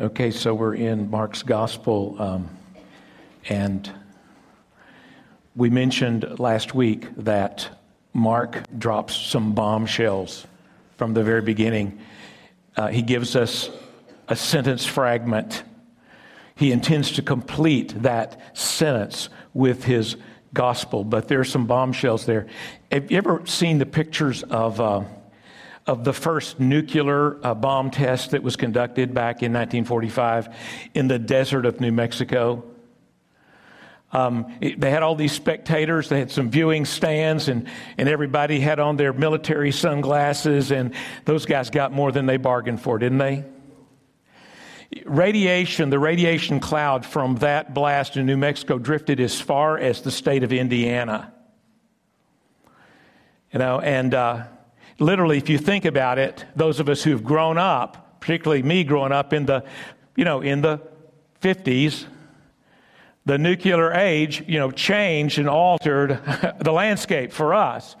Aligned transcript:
Okay, 0.00 0.30
so 0.30 0.54
we're 0.54 0.76
in 0.76 1.10
Mark's 1.10 1.42
Gospel, 1.42 2.14
um, 2.20 2.48
and 3.48 3.90
we 5.56 5.70
mentioned 5.70 6.38
last 6.38 6.72
week 6.72 7.08
that 7.16 7.68
Mark 8.14 8.62
drops 8.78 9.16
some 9.16 9.54
bombshells 9.54 10.46
from 10.98 11.14
the 11.14 11.24
very 11.24 11.42
beginning. 11.42 11.98
Uh, 12.76 12.86
he 12.86 13.02
gives 13.02 13.34
us 13.34 13.70
a 14.28 14.36
sentence 14.36 14.86
fragment. 14.86 15.64
He 16.54 16.70
intends 16.70 17.10
to 17.12 17.22
complete 17.22 18.00
that 18.02 18.56
sentence 18.56 19.30
with 19.52 19.82
his 19.82 20.14
gospel, 20.54 21.02
but 21.02 21.26
there 21.26 21.40
are 21.40 21.44
some 21.44 21.66
bombshells 21.66 22.24
there. 22.24 22.46
Have 22.92 23.10
you 23.10 23.18
ever 23.18 23.44
seen 23.46 23.78
the 23.78 23.86
pictures 23.86 24.44
of? 24.44 24.80
Uh, 24.80 25.02
of 25.88 26.04
the 26.04 26.12
first 26.12 26.60
nuclear 26.60 27.44
uh, 27.44 27.54
bomb 27.54 27.90
test 27.90 28.32
that 28.32 28.42
was 28.42 28.56
conducted 28.56 29.14
back 29.14 29.42
in 29.42 29.52
1945 29.52 30.54
in 30.92 31.08
the 31.08 31.18
desert 31.18 31.64
of 31.64 31.80
New 31.80 31.90
Mexico. 31.90 32.62
Um, 34.12 34.54
it, 34.60 34.78
they 34.78 34.90
had 34.90 35.02
all 35.02 35.14
these 35.14 35.32
spectators. 35.32 36.10
They 36.10 36.18
had 36.18 36.30
some 36.30 36.50
viewing 36.50 36.84
stands, 36.84 37.48
and, 37.48 37.66
and 37.96 38.06
everybody 38.06 38.60
had 38.60 38.78
on 38.78 38.98
their 38.98 39.14
military 39.14 39.72
sunglasses, 39.72 40.70
and 40.70 40.94
those 41.24 41.46
guys 41.46 41.70
got 41.70 41.90
more 41.90 42.12
than 42.12 42.26
they 42.26 42.36
bargained 42.36 42.82
for, 42.82 42.98
didn't 42.98 43.18
they? 43.18 43.44
Radiation, 45.06 45.88
the 45.88 45.98
radiation 45.98 46.60
cloud 46.60 47.04
from 47.06 47.36
that 47.36 47.72
blast 47.72 48.18
in 48.18 48.26
New 48.26 48.36
Mexico 48.36 48.78
drifted 48.78 49.20
as 49.20 49.40
far 49.40 49.78
as 49.78 50.02
the 50.02 50.10
state 50.10 50.42
of 50.42 50.52
Indiana. 50.52 51.32
You 53.52 53.58
know, 53.58 53.80
and 53.80 54.12
uh, 54.12 54.44
literally, 54.98 55.38
if 55.38 55.48
you 55.48 55.58
think 55.58 55.84
about 55.84 56.18
it, 56.18 56.44
those 56.56 56.80
of 56.80 56.88
us 56.88 57.02
who've 57.02 57.22
grown 57.22 57.58
up, 57.58 58.20
particularly 58.20 58.62
me 58.62 58.84
growing 58.84 59.12
up 59.12 59.32
in 59.32 59.46
the, 59.46 59.64
you 60.16 60.24
know, 60.24 60.40
in 60.40 60.60
the 60.60 60.80
50s, 61.40 62.04
the 63.24 63.38
nuclear 63.38 63.92
age, 63.92 64.42
you 64.46 64.58
know, 64.58 64.70
changed 64.70 65.38
and 65.38 65.48
altered 65.48 66.20
the 66.60 66.72
landscape 66.72 67.32
for 67.32 67.54
us. 67.54 67.94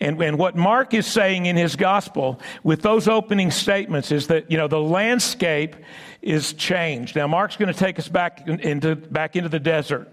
And, 0.00 0.20
and 0.20 0.38
what 0.38 0.56
Mark 0.56 0.92
is 0.92 1.06
saying 1.06 1.46
in 1.46 1.56
his 1.56 1.74
gospel 1.74 2.40
with 2.62 2.82
those 2.82 3.08
opening 3.08 3.50
statements 3.50 4.12
is 4.12 4.26
that, 4.26 4.50
you 4.50 4.58
know, 4.58 4.68
the 4.68 4.80
landscape 4.80 5.76
is 6.20 6.52
changed. 6.52 7.16
Now, 7.16 7.26
Mark's 7.26 7.56
going 7.56 7.72
to 7.72 7.78
take 7.78 7.98
us 7.98 8.08
back 8.08 8.46
into, 8.46 8.94
back 8.96 9.36
into 9.36 9.48
the 9.48 9.60
desert 9.60 10.12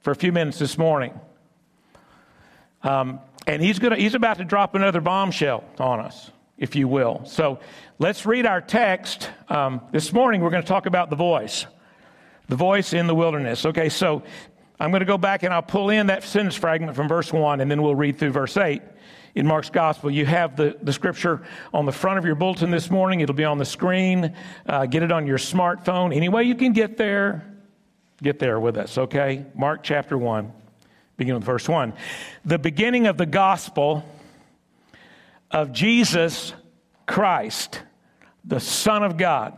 for 0.00 0.12
a 0.12 0.14
few 0.14 0.30
minutes 0.30 0.58
this 0.60 0.78
morning. 0.78 1.18
Um, 2.82 3.18
and 3.48 3.62
he's, 3.62 3.78
gonna, 3.78 3.96
he's 3.96 4.14
about 4.14 4.36
to 4.38 4.44
drop 4.44 4.74
another 4.74 5.00
bombshell 5.00 5.64
on 5.78 6.00
us, 6.00 6.30
if 6.58 6.76
you 6.76 6.86
will. 6.86 7.24
So 7.24 7.58
let's 7.98 8.26
read 8.26 8.44
our 8.44 8.60
text. 8.60 9.30
Um, 9.48 9.80
this 9.90 10.12
morning, 10.12 10.42
we're 10.42 10.50
going 10.50 10.62
to 10.62 10.68
talk 10.68 10.84
about 10.84 11.08
the 11.08 11.16
voice. 11.16 11.66
The 12.48 12.56
voice 12.56 12.92
in 12.92 13.06
the 13.06 13.14
wilderness. 13.14 13.64
Okay, 13.64 13.88
so 13.88 14.22
I'm 14.78 14.90
going 14.90 15.00
to 15.00 15.06
go 15.06 15.16
back 15.16 15.44
and 15.44 15.54
I'll 15.54 15.62
pull 15.62 15.88
in 15.88 16.08
that 16.08 16.24
sentence 16.24 16.56
fragment 16.56 16.94
from 16.94 17.08
verse 17.08 17.32
1, 17.32 17.62
and 17.62 17.70
then 17.70 17.80
we'll 17.80 17.94
read 17.94 18.18
through 18.18 18.32
verse 18.32 18.56
8 18.58 18.82
in 19.34 19.46
Mark's 19.46 19.70
gospel. 19.70 20.10
You 20.10 20.26
have 20.26 20.54
the, 20.54 20.76
the 20.82 20.92
scripture 20.92 21.42
on 21.72 21.86
the 21.86 21.92
front 21.92 22.18
of 22.18 22.26
your 22.26 22.34
bulletin 22.34 22.70
this 22.70 22.90
morning. 22.90 23.20
It'll 23.20 23.34
be 23.34 23.44
on 23.44 23.56
the 23.56 23.64
screen. 23.64 24.36
Uh, 24.66 24.84
get 24.84 25.02
it 25.02 25.10
on 25.10 25.26
your 25.26 25.38
smartphone. 25.38 26.14
Any 26.14 26.28
way 26.28 26.44
you 26.44 26.54
can 26.54 26.74
get 26.74 26.98
there, 26.98 27.50
get 28.22 28.38
there 28.38 28.60
with 28.60 28.76
us, 28.76 28.98
okay? 28.98 29.46
Mark 29.54 29.82
chapter 29.82 30.18
1 30.18 30.52
beginning 31.18 31.40
with 31.40 31.46
verse 31.46 31.68
1. 31.68 31.92
The 32.46 32.58
beginning 32.58 33.06
of 33.06 33.18
the 33.18 33.26
gospel 33.26 34.04
of 35.50 35.72
Jesus 35.72 36.54
Christ, 37.06 37.82
the 38.44 38.60
Son 38.60 39.02
of 39.02 39.18
God. 39.18 39.52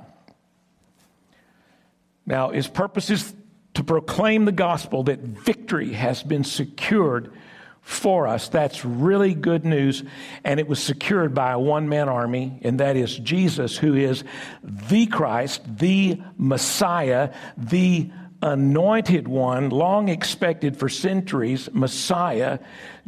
Now, 2.27 2.51
his 2.51 2.67
purpose 2.67 3.11
is 3.11 3.35
to 3.75 3.85
proclaim 3.85 4.47
the 4.47 4.53
gospel 4.53 5.05
that 5.05 5.21
victory 5.21 5.93
has 5.93 6.23
been 6.23 6.45
secured 6.45 7.33
for 7.83 8.27
us. 8.27 8.49
That's 8.49 8.85
really 8.85 9.35
good 9.35 9.65
news. 9.65 10.03
And 10.45 10.61
it 10.61 10.69
was 10.69 10.83
secured 10.83 11.35
by 11.35 11.53
a 11.53 11.59
one 11.59 11.89
man 11.89 12.09
army, 12.09 12.59
and 12.63 12.81
that 12.81 12.97
is 12.97 13.19
Jesus, 13.19 13.77
who 13.77 13.95
is 13.95 14.25
the 14.63 15.07
Christ, 15.07 15.63
the 15.79 16.23
Messiah, 16.39 17.35
the 17.57 18.11
anointed 18.43 19.29
one, 19.29 19.69
long 19.71 20.09
expected 20.09 20.77
for 20.77 20.89
centuries, 20.89 21.69
Messiah, 21.73 22.59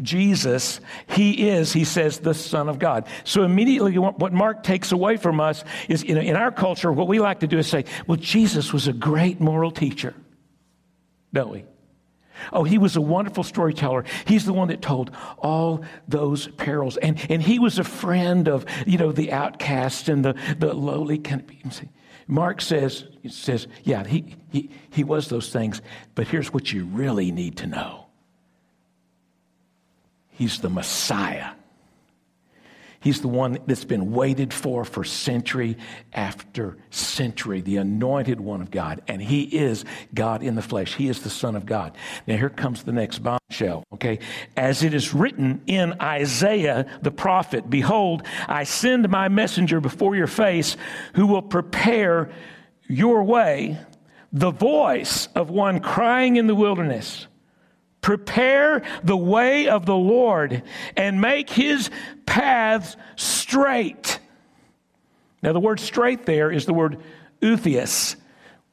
Jesus, 0.00 0.80
he 1.08 1.48
is, 1.48 1.72
he 1.72 1.84
says, 1.84 2.18
the 2.18 2.34
Son 2.34 2.68
of 2.68 2.78
God. 2.78 3.06
So 3.24 3.42
immediately, 3.42 3.98
what 3.98 4.32
Mark 4.32 4.62
takes 4.62 4.92
away 4.92 5.16
from 5.16 5.40
us 5.40 5.64
is 5.88 6.02
in, 6.02 6.18
in 6.18 6.36
our 6.36 6.52
culture, 6.52 6.92
what 6.92 7.08
we 7.08 7.18
like 7.18 7.40
to 7.40 7.46
do 7.46 7.58
is 7.58 7.66
say, 7.66 7.84
well, 8.06 8.16
Jesus 8.16 8.72
was 8.72 8.88
a 8.88 8.92
great 8.92 9.40
moral 9.40 9.70
teacher, 9.70 10.14
don't 11.32 11.50
we? 11.50 11.64
Oh, 12.52 12.64
he 12.64 12.78
was 12.78 12.96
a 12.96 13.00
wonderful 13.00 13.44
storyteller. 13.44 14.04
He's 14.26 14.44
the 14.44 14.52
one 14.52 14.68
that 14.68 14.82
told 14.82 15.12
all 15.38 15.84
those 16.08 16.48
parables. 16.48 16.96
And, 16.96 17.24
and 17.30 17.42
he 17.42 17.58
was 17.58 17.78
a 17.78 17.84
friend 17.84 18.48
of, 18.48 18.64
you 18.86 18.98
know, 18.98 19.12
the 19.12 19.32
outcasts 19.32 20.08
and 20.08 20.24
the, 20.24 20.34
the 20.58 20.74
lowly 20.74 21.18
kind 21.18 21.42
of. 21.42 21.88
Mark 22.26 22.60
says, 22.60 23.04
says 23.28 23.66
yeah, 23.84 24.04
he, 24.04 24.36
he, 24.50 24.70
he 24.90 25.04
was 25.04 25.28
those 25.28 25.50
things, 25.50 25.82
but 26.14 26.28
here's 26.28 26.52
what 26.52 26.72
you 26.72 26.84
really 26.86 27.30
need 27.30 27.56
to 27.58 27.66
know 27.66 28.06
He's 30.32 30.60
the 30.60 30.70
Messiah. 30.70 31.50
He's 33.02 33.20
the 33.20 33.28
one 33.28 33.58
that's 33.66 33.84
been 33.84 34.12
waited 34.12 34.54
for 34.54 34.84
for 34.84 35.02
century 35.02 35.76
after 36.12 36.76
century, 36.90 37.60
the 37.60 37.78
anointed 37.78 38.40
one 38.40 38.62
of 38.62 38.70
God. 38.70 39.02
And 39.08 39.20
he 39.20 39.42
is 39.42 39.84
God 40.14 40.42
in 40.42 40.54
the 40.54 40.62
flesh. 40.62 40.94
He 40.94 41.08
is 41.08 41.22
the 41.22 41.30
Son 41.30 41.56
of 41.56 41.66
God. 41.66 41.96
Now, 42.28 42.36
here 42.36 42.48
comes 42.48 42.84
the 42.84 42.92
next 42.92 43.18
bombshell, 43.18 43.82
okay? 43.94 44.20
As 44.56 44.84
it 44.84 44.94
is 44.94 45.12
written 45.12 45.62
in 45.66 45.94
Isaiah 46.00 46.86
the 47.02 47.10
prophet 47.10 47.68
Behold, 47.68 48.22
I 48.46 48.62
send 48.64 49.08
my 49.08 49.28
messenger 49.28 49.80
before 49.80 50.14
your 50.14 50.28
face 50.28 50.76
who 51.14 51.26
will 51.26 51.42
prepare 51.42 52.30
your 52.88 53.24
way, 53.24 53.78
the 54.32 54.52
voice 54.52 55.26
of 55.34 55.50
one 55.50 55.80
crying 55.80 56.36
in 56.36 56.46
the 56.46 56.54
wilderness. 56.54 57.26
Prepare 58.02 58.82
the 59.04 59.16
way 59.16 59.68
of 59.68 59.86
the 59.86 59.96
Lord 59.96 60.62
and 60.96 61.20
make 61.20 61.48
his 61.48 61.88
paths 62.26 62.96
straight. 63.16 64.18
Now, 65.42 65.52
the 65.52 65.60
word 65.60 65.80
straight 65.80 66.26
there 66.26 66.50
is 66.50 66.66
the 66.66 66.74
word 66.74 66.98
outheos. 67.40 68.16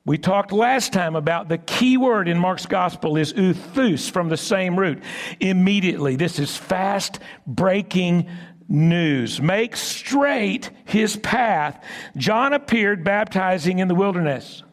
We 0.06 0.18
talked 0.18 0.52
last 0.52 0.94
time 0.94 1.16
about 1.16 1.48
the 1.48 1.60
key 1.60 1.96
word 1.98 2.28
in 2.28 2.40
Mark's 2.40 2.66
gospel 2.66 3.18
is 3.18 3.34
euthus 3.34 4.10
from 4.10 4.30
the 4.30 4.38
same 4.38 4.78
root. 4.80 5.04
Immediately, 5.40 6.16
this 6.16 6.40
is 6.40 6.58
fast 6.58 7.20
breaking 7.46 8.28
news. 8.68 9.40
Make 9.40 9.76
straight 9.76 10.72
his 10.86 11.16
path. 11.18 11.84
John 12.18 12.54
appeared 12.54 13.04
baptizing 13.04 13.80
in 13.80 13.88
the 13.88 13.96
wilderness 13.96 14.64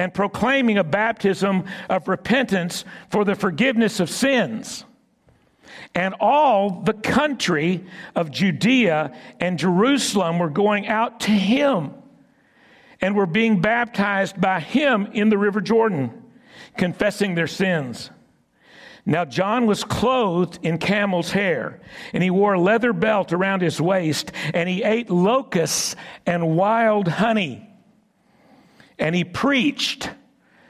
and 0.00 0.14
proclaiming 0.14 0.78
a 0.78 0.84
baptism 0.84 1.62
of 1.90 2.08
repentance 2.08 2.86
for 3.10 3.22
the 3.22 3.34
forgiveness 3.34 4.00
of 4.00 4.08
sins. 4.08 4.86
And 5.94 6.14
all 6.20 6.80
the 6.80 6.94
country 6.94 7.84
of 8.16 8.30
Judea 8.30 9.14
and 9.40 9.58
Jerusalem 9.58 10.38
were 10.38 10.48
going 10.48 10.88
out 10.88 11.20
to 11.20 11.30
him 11.30 11.92
and 13.02 13.14
were 13.14 13.26
being 13.26 13.60
baptized 13.60 14.40
by 14.40 14.60
him 14.60 15.06
in 15.12 15.28
the 15.28 15.36
river 15.36 15.60
Jordan, 15.60 16.22
confessing 16.78 17.34
their 17.34 17.46
sins. 17.46 18.10
Now, 19.04 19.26
John 19.26 19.66
was 19.66 19.84
clothed 19.84 20.60
in 20.62 20.78
camel's 20.78 21.30
hair, 21.30 21.78
and 22.14 22.22
he 22.22 22.30
wore 22.30 22.54
a 22.54 22.60
leather 22.60 22.94
belt 22.94 23.34
around 23.34 23.60
his 23.60 23.82
waist, 23.82 24.32
and 24.54 24.66
he 24.66 24.82
ate 24.82 25.10
locusts 25.10 25.94
and 26.24 26.56
wild 26.56 27.06
honey. 27.06 27.69
And 29.00 29.14
he 29.14 29.24
preached, 29.24 30.10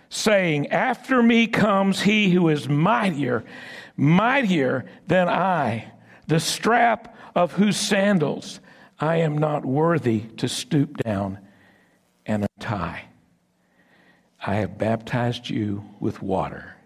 saying, 0.09 0.69
After 0.69 1.23
me 1.23 1.49
comes 1.49 2.00
he 2.00 2.31
who 2.31 2.49
is 2.49 2.69
mightier, 2.69 3.44
mightier 3.97 4.87
than 5.09 5.29
I, 5.29 5.93
the 6.29 6.41
strap 6.41 7.17
of 7.35 7.53
whose 7.53 7.77
sandals 7.77 8.61
I 9.00 9.17
am 9.17 9.37
not 9.37 9.65
worthy 9.65 10.21
to 10.37 10.49
stoop 10.49 10.99
down 10.99 11.38
and 12.25 12.47
untie. 12.56 13.03
I 14.47 14.55
have 14.56 14.79
baptized 14.79 15.50
you 15.50 15.85
with 15.99 16.23
water, 16.23 16.76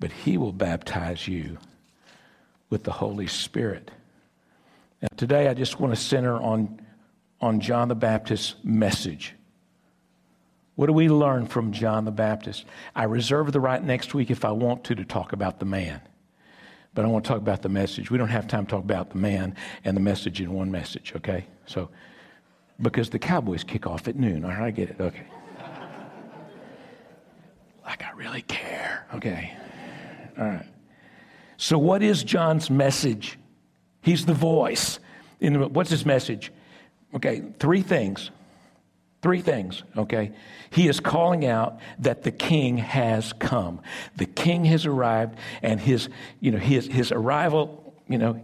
but 0.00 0.10
he 0.10 0.38
will 0.38 0.52
baptize 0.52 1.28
you 1.28 1.58
with 2.68 2.82
the 2.82 2.90
Holy 2.90 3.28
Spirit. 3.28 3.90
Now, 5.00 5.08
today 5.16 5.48
I 5.48 5.54
just 5.54 5.78
want 5.78 5.94
to 5.94 6.00
center 6.00 6.34
on, 6.34 6.80
on 7.40 7.60
John 7.60 7.88
the 7.88 7.94
Baptist's 7.94 8.56
message. 8.64 9.34
What 10.74 10.86
do 10.86 10.92
we 10.92 11.08
learn 11.08 11.46
from 11.46 11.72
John 11.72 12.04
the 12.04 12.10
Baptist? 12.10 12.64
I 12.94 13.04
reserve 13.04 13.52
the 13.52 13.60
right 13.60 13.82
next 13.82 14.14
week, 14.14 14.30
if 14.30 14.44
I 14.44 14.52
want 14.52 14.84
to, 14.84 14.94
to 14.94 15.04
talk 15.04 15.32
about 15.32 15.58
the 15.58 15.66
man. 15.66 16.00
But 16.94 17.04
I 17.04 17.08
want 17.08 17.24
to 17.24 17.28
talk 17.28 17.38
about 17.38 17.62
the 17.62 17.68
message. 17.68 18.10
We 18.10 18.18
don't 18.18 18.28
have 18.28 18.46
time 18.46 18.66
to 18.66 18.70
talk 18.70 18.84
about 18.84 19.10
the 19.10 19.18
man 19.18 19.54
and 19.84 19.96
the 19.96 20.00
message 20.00 20.40
in 20.40 20.52
one 20.52 20.70
message, 20.70 21.12
okay? 21.16 21.46
So 21.66 21.90
Because 22.80 23.10
the 23.10 23.18
Cowboys 23.18 23.64
kick 23.64 23.86
off 23.86 24.08
at 24.08 24.16
noon. 24.16 24.44
All 24.44 24.50
right, 24.50 24.62
I 24.62 24.70
get 24.70 24.90
it. 24.90 24.96
Okay. 25.00 25.26
like 27.84 28.02
I 28.02 28.12
really 28.12 28.42
care. 28.42 29.06
Okay. 29.14 29.56
All 30.38 30.44
right. 30.44 30.66
So, 31.56 31.78
what 31.78 32.02
is 32.02 32.24
John's 32.24 32.70
message? 32.70 33.38
He's 34.00 34.26
the 34.26 34.34
voice. 34.34 34.98
In 35.40 35.52
the, 35.52 35.68
what's 35.68 35.90
his 35.90 36.04
message? 36.04 36.50
Okay, 37.14 37.42
three 37.58 37.82
things. 37.82 38.30
Three 39.22 39.40
things, 39.40 39.84
okay? 39.96 40.32
He 40.70 40.88
is 40.88 40.98
calling 40.98 41.46
out 41.46 41.78
that 42.00 42.24
the 42.24 42.32
king 42.32 42.78
has 42.78 43.32
come. 43.32 43.80
The 44.16 44.26
king 44.26 44.64
has 44.64 44.84
arrived, 44.84 45.38
and 45.62 45.80
his, 45.80 46.08
you 46.40 46.50
know, 46.50 46.58
his, 46.58 46.88
his 46.88 47.12
arrival, 47.12 47.94
you 48.08 48.18
know, 48.18 48.42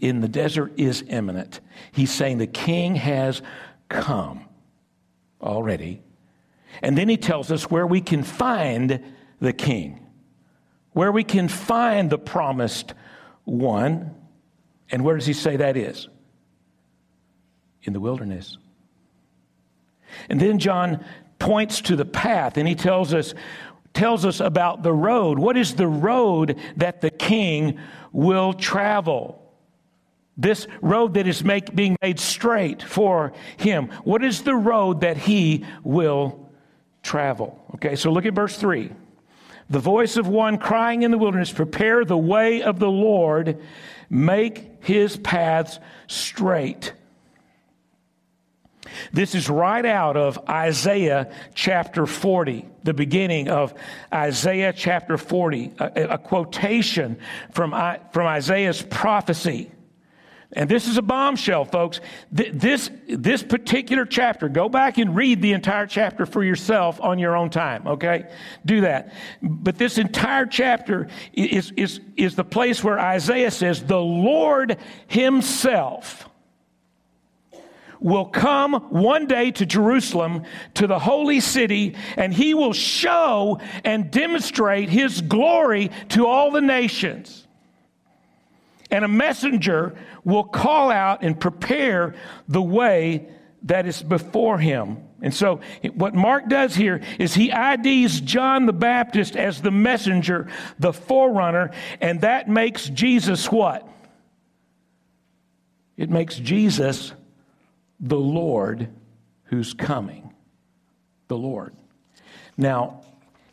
in 0.00 0.22
the 0.22 0.28
desert 0.28 0.72
is 0.78 1.04
imminent. 1.06 1.60
He's 1.92 2.10
saying 2.10 2.38
the 2.38 2.46
king 2.46 2.94
has 2.94 3.42
come 3.90 4.46
already. 5.42 6.02
And 6.80 6.96
then 6.96 7.10
he 7.10 7.18
tells 7.18 7.52
us 7.52 7.70
where 7.70 7.86
we 7.86 8.00
can 8.00 8.22
find 8.22 9.02
the 9.40 9.52
king, 9.52 10.06
where 10.92 11.12
we 11.12 11.24
can 11.24 11.48
find 11.48 12.08
the 12.08 12.18
promised 12.18 12.94
one. 13.44 14.14
And 14.90 15.04
where 15.04 15.16
does 15.16 15.26
he 15.26 15.34
say 15.34 15.56
that 15.56 15.76
is? 15.76 16.08
In 17.82 17.92
the 17.92 18.00
wilderness. 18.00 18.56
And 20.28 20.40
then 20.40 20.58
John 20.58 21.04
points 21.38 21.80
to 21.82 21.96
the 21.96 22.04
path 22.04 22.56
and 22.56 22.66
he 22.66 22.74
tells 22.74 23.12
us 23.12 23.34
tells 23.96 24.26
us 24.26 24.40
about 24.40 24.82
the 24.82 24.92
road. 24.92 25.38
What 25.38 25.56
is 25.56 25.74
the 25.74 25.88
road 25.88 26.58
that 26.76 27.00
the 27.00 27.10
king 27.10 27.78
will 28.12 28.52
travel? 28.52 29.42
This 30.36 30.66
road 30.82 31.14
that 31.14 31.26
is 31.26 31.42
make, 31.42 31.74
being 31.74 31.96
made 32.02 32.20
straight 32.20 32.82
for 32.82 33.32
him. 33.56 33.88
What 34.04 34.22
is 34.22 34.42
the 34.42 34.54
road 34.54 35.00
that 35.00 35.16
he 35.16 35.64
will 35.82 36.50
travel? 37.02 37.58
Okay, 37.76 37.96
so 37.96 38.12
look 38.12 38.26
at 38.26 38.34
verse 38.34 38.56
3. 38.58 38.92
The 39.70 39.78
voice 39.78 40.16
of 40.16 40.28
one 40.28 40.58
crying 40.58 41.02
in 41.02 41.10
the 41.10 41.18
wilderness, 41.18 41.50
Prepare 41.50 42.04
the 42.04 42.18
way 42.18 42.62
of 42.62 42.78
the 42.78 42.90
Lord, 42.90 43.58
make 44.10 44.84
his 44.84 45.16
paths 45.16 45.80
straight. 46.06 46.92
This 49.12 49.34
is 49.34 49.48
right 49.48 49.84
out 49.84 50.16
of 50.16 50.38
Isaiah 50.48 51.32
chapter 51.54 52.06
40, 52.06 52.68
the 52.82 52.94
beginning 52.94 53.48
of 53.48 53.74
Isaiah 54.12 54.72
chapter 54.72 55.18
40, 55.18 55.72
a, 55.78 56.02
a 56.10 56.18
quotation 56.18 57.18
from, 57.52 57.70
from 58.12 58.26
Isaiah's 58.26 58.82
prophecy. 58.82 59.70
And 60.52 60.70
this 60.70 60.86
is 60.86 60.96
a 60.96 61.02
bombshell, 61.02 61.64
folks. 61.64 62.00
This, 62.30 62.90
this 63.08 63.42
particular 63.42 64.06
chapter, 64.06 64.48
go 64.48 64.68
back 64.68 64.96
and 64.96 65.16
read 65.16 65.42
the 65.42 65.52
entire 65.52 65.86
chapter 65.86 66.24
for 66.24 66.44
yourself 66.44 67.00
on 67.00 67.18
your 67.18 67.36
own 67.36 67.50
time, 67.50 67.86
okay? 67.86 68.30
Do 68.64 68.82
that. 68.82 69.12
But 69.42 69.76
this 69.76 69.98
entire 69.98 70.46
chapter 70.46 71.08
is, 71.32 71.72
is, 71.76 72.00
is 72.16 72.36
the 72.36 72.44
place 72.44 72.82
where 72.84 72.98
Isaiah 72.98 73.50
says, 73.50 73.82
The 73.82 74.00
Lord 74.00 74.78
Himself 75.08 76.28
will 78.00 78.26
come 78.26 78.74
one 78.90 79.26
day 79.26 79.50
to 79.52 79.66
Jerusalem, 79.66 80.44
to 80.74 80.86
the 80.86 80.98
holy 80.98 81.40
city, 81.40 81.94
and 82.16 82.32
he 82.32 82.54
will 82.54 82.72
show 82.72 83.60
and 83.84 84.10
demonstrate 84.10 84.88
his 84.88 85.20
glory 85.20 85.90
to 86.10 86.26
all 86.26 86.50
the 86.50 86.60
nations. 86.60 87.46
And 88.90 89.04
a 89.04 89.08
messenger 89.08 89.96
will 90.24 90.44
call 90.44 90.90
out 90.90 91.22
and 91.22 91.38
prepare 91.38 92.14
the 92.48 92.62
way 92.62 93.28
that 93.62 93.86
is 93.86 94.02
before 94.02 94.58
him. 94.58 94.98
And 95.22 95.34
so, 95.34 95.60
what 95.94 96.14
Mark 96.14 96.48
does 96.48 96.74
here 96.74 97.00
is 97.18 97.34
he 97.34 97.50
IDs 97.50 98.20
John 98.20 98.66
the 98.66 98.72
Baptist 98.72 99.34
as 99.34 99.62
the 99.62 99.70
messenger, 99.70 100.48
the 100.78 100.92
forerunner, 100.92 101.70
and 102.00 102.20
that 102.20 102.48
makes 102.48 102.88
Jesus 102.88 103.50
what? 103.50 103.88
It 105.96 106.10
makes 106.10 106.36
Jesus 106.36 107.12
the 108.00 108.18
Lord 108.18 108.88
who's 109.44 109.74
coming. 109.74 110.34
The 111.28 111.36
Lord. 111.36 111.74
Now, 112.56 113.02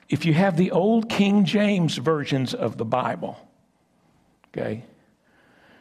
if 0.10 0.26
you 0.26 0.34
have 0.34 0.58
the 0.58 0.72
old 0.72 1.10
King 1.10 1.44
James 1.46 1.98
versions 1.98 2.54
of 2.54 2.78
the 2.78 2.86
Bible, 2.86 3.38
okay, 4.50 4.84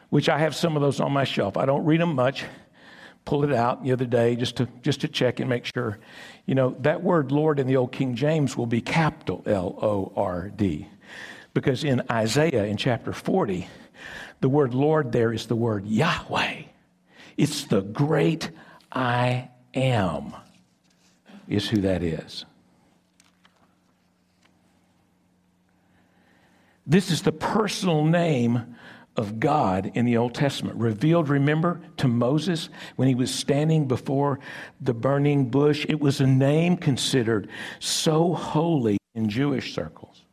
which 0.09 0.27
I 0.27 0.39
have 0.39 0.55
some 0.55 0.75
of 0.75 0.81
those 0.81 0.99
on 0.99 1.11
my 1.11 1.23
shelf, 1.23 1.55
I 1.55 1.65
don't 1.65 1.85
read 1.85 2.01
them 2.01 2.15
much. 2.15 2.45
Pulled 3.25 3.45
it 3.45 3.53
out 3.53 3.83
the 3.83 3.93
other 3.93 4.05
day 4.05 4.35
just 4.35 4.57
to 4.57 4.67
just 4.81 5.01
to 5.01 5.07
check 5.07 5.39
and 5.39 5.49
make 5.49 5.65
sure. 5.65 5.99
You 6.45 6.55
know 6.55 6.75
that 6.81 7.01
word 7.01 7.31
Lord 7.31 7.57
in 7.57 7.67
the 7.67 7.77
old 7.77 7.91
King 7.93 8.15
James 8.15 8.57
will 8.57 8.65
be 8.65 8.81
capital 8.81 9.43
L 9.45 9.77
O 9.81 10.11
R 10.15 10.49
D, 10.49 10.87
because 11.53 11.85
in 11.85 12.01
Isaiah 12.11 12.65
in 12.65 12.75
chapter 12.75 13.13
forty, 13.13 13.67
the 14.41 14.49
word 14.49 14.73
Lord 14.73 15.13
there 15.13 15.31
is 15.31 15.45
the 15.45 15.55
word 15.55 15.85
Yahweh. 15.85 16.63
It's 17.37 17.65
the 17.65 17.81
great 17.81 18.51
I 18.91 19.49
am, 19.73 20.35
is 21.47 21.69
who 21.69 21.81
that 21.81 22.03
is. 22.03 22.45
This 26.85 27.11
is 27.11 27.21
the 27.21 27.31
personal 27.31 28.03
name 28.03 28.75
of 29.15 29.39
God 29.39 29.91
in 29.93 30.05
the 30.05 30.17
Old 30.17 30.33
Testament, 30.33 30.77
revealed, 30.77 31.29
remember, 31.29 31.81
to 31.97 32.07
Moses 32.07 32.69
when 32.95 33.07
he 33.07 33.15
was 33.15 33.33
standing 33.33 33.87
before 33.87 34.39
the 34.81 34.93
burning 34.93 35.49
bush. 35.49 35.85
It 35.87 35.99
was 35.99 36.19
a 36.19 36.27
name 36.27 36.77
considered 36.77 37.47
so 37.79 38.33
holy 38.33 38.97
in 39.13 39.29
Jewish 39.29 39.73
circles 39.73 40.23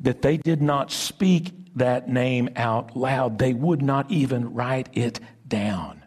that 0.00 0.22
they 0.22 0.38
did 0.38 0.62
not 0.62 0.90
speak 0.90 1.52
that 1.76 2.08
name 2.08 2.48
out 2.56 2.96
loud. 2.96 3.38
They 3.38 3.52
would 3.52 3.82
not 3.82 4.10
even 4.10 4.54
write 4.54 4.88
it 4.94 5.20
down. 5.46 5.99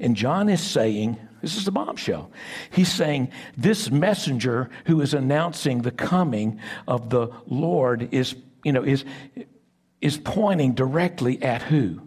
And 0.00 0.16
John 0.16 0.48
is 0.48 0.60
saying, 0.60 1.18
this 1.40 1.56
is 1.56 1.64
the 1.64 1.72
bombshell. 1.72 2.30
He's 2.70 2.92
saying 2.92 3.30
this 3.56 3.90
messenger 3.90 4.70
who 4.86 5.00
is 5.00 5.14
announcing 5.14 5.82
the 5.82 5.90
coming 5.90 6.60
of 6.86 7.10
the 7.10 7.28
Lord 7.46 8.08
is, 8.12 8.34
you 8.64 8.72
know, 8.72 8.82
is, 8.82 9.04
is 10.00 10.18
pointing 10.18 10.74
directly 10.74 11.42
at 11.42 11.62
who? 11.62 12.02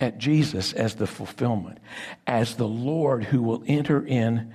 At 0.00 0.18
Jesus 0.18 0.72
as 0.72 0.96
the 0.96 1.06
fulfillment, 1.06 1.78
as 2.26 2.56
the 2.56 2.66
Lord 2.66 3.24
who 3.24 3.42
will 3.42 3.62
enter 3.66 4.04
in 4.04 4.52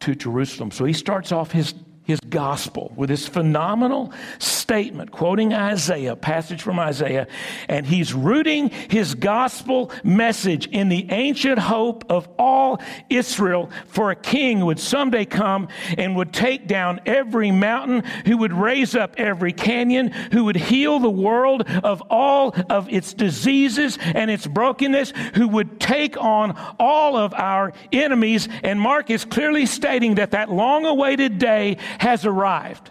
to 0.00 0.14
Jerusalem. 0.14 0.70
So 0.70 0.84
he 0.84 0.92
starts 0.92 1.32
off 1.32 1.50
his 1.50 1.74
his 2.04 2.20
gospel 2.20 2.92
with 2.96 3.08
this 3.08 3.26
phenomenal 3.26 4.12
statement, 4.38 5.10
quoting 5.10 5.54
Isaiah, 5.54 6.14
passage 6.14 6.62
from 6.62 6.78
Isaiah, 6.78 7.26
and 7.68 7.86
he's 7.86 8.12
rooting 8.12 8.68
his 8.68 9.14
gospel 9.14 9.90
message 10.02 10.66
in 10.68 10.90
the 10.90 11.10
ancient 11.10 11.58
hope 11.58 12.04
of 12.10 12.28
all 12.38 12.80
Israel 13.08 13.70
for 13.86 14.10
a 14.10 14.16
king 14.16 14.64
would 14.64 14.78
someday 14.78 15.24
come 15.24 15.68
and 15.96 16.14
would 16.16 16.32
take 16.32 16.66
down 16.66 17.00
every 17.06 17.50
mountain, 17.50 18.04
who 18.26 18.36
would 18.38 18.52
raise 18.52 18.94
up 18.94 19.14
every 19.16 19.52
canyon, 19.52 20.10
who 20.32 20.44
would 20.44 20.56
heal 20.56 20.98
the 20.98 21.10
world 21.10 21.62
of 21.82 22.02
all 22.10 22.54
of 22.68 22.88
its 22.92 23.14
diseases 23.14 23.98
and 24.02 24.30
its 24.30 24.46
brokenness, 24.46 25.12
who 25.34 25.48
would 25.48 25.80
take 25.80 26.20
on 26.22 26.54
all 26.78 27.16
of 27.16 27.32
our 27.34 27.72
enemies. 27.92 28.48
And 28.62 28.78
Mark 28.78 29.08
is 29.08 29.24
clearly 29.24 29.64
stating 29.64 30.16
that 30.16 30.32
that 30.32 30.50
long 30.50 30.84
awaited 30.84 31.38
day 31.38 31.78
has 31.98 32.24
arrived. 32.24 32.90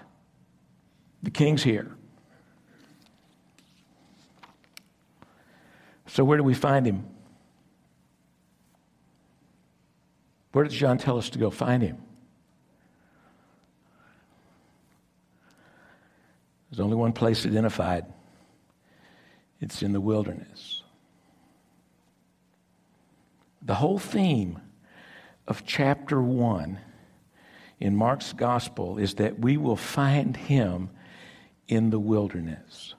The 1.22 1.32
king's 1.32 1.64
here. 1.64 1.92
So, 6.08 6.24
where 6.24 6.38
do 6.38 6.44
we 6.44 6.54
find 6.54 6.86
him? 6.86 7.06
Where 10.52 10.64
does 10.64 10.74
John 10.74 11.00
tell 11.00 11.18
us 11.18 11.30
to 11.32 11.40
go 11.40 11.50
find 11.50 11.82
him? 11.82 11.98
There's 16.70 16.80
only 16.80 16.96
one 16.96 17.14
place 17.14 17.46
identified 17.46 18.06
it's 19.60 19.82
in 19.82 19.94
the 19.94 20.02
wilderness. 20.02 20.84
The 23.62 23.76
whole 23.76 23.98
theme 23.98 24.60
of 25.48 25.66
chapter 25.66 26.22
1 26.22 26.80
in 27.84 27.98
Mark's 27.98 28.32
gospel 28.32 28.98
is 28.98 29.16
that 29.16 29.40
we 29.40 29.58
will 29.58 29.76
find 29.76 30.38
him 30.38 30.90
in 31.68 31.90
the 31.90 32.00
wilderness. 32.00 32.96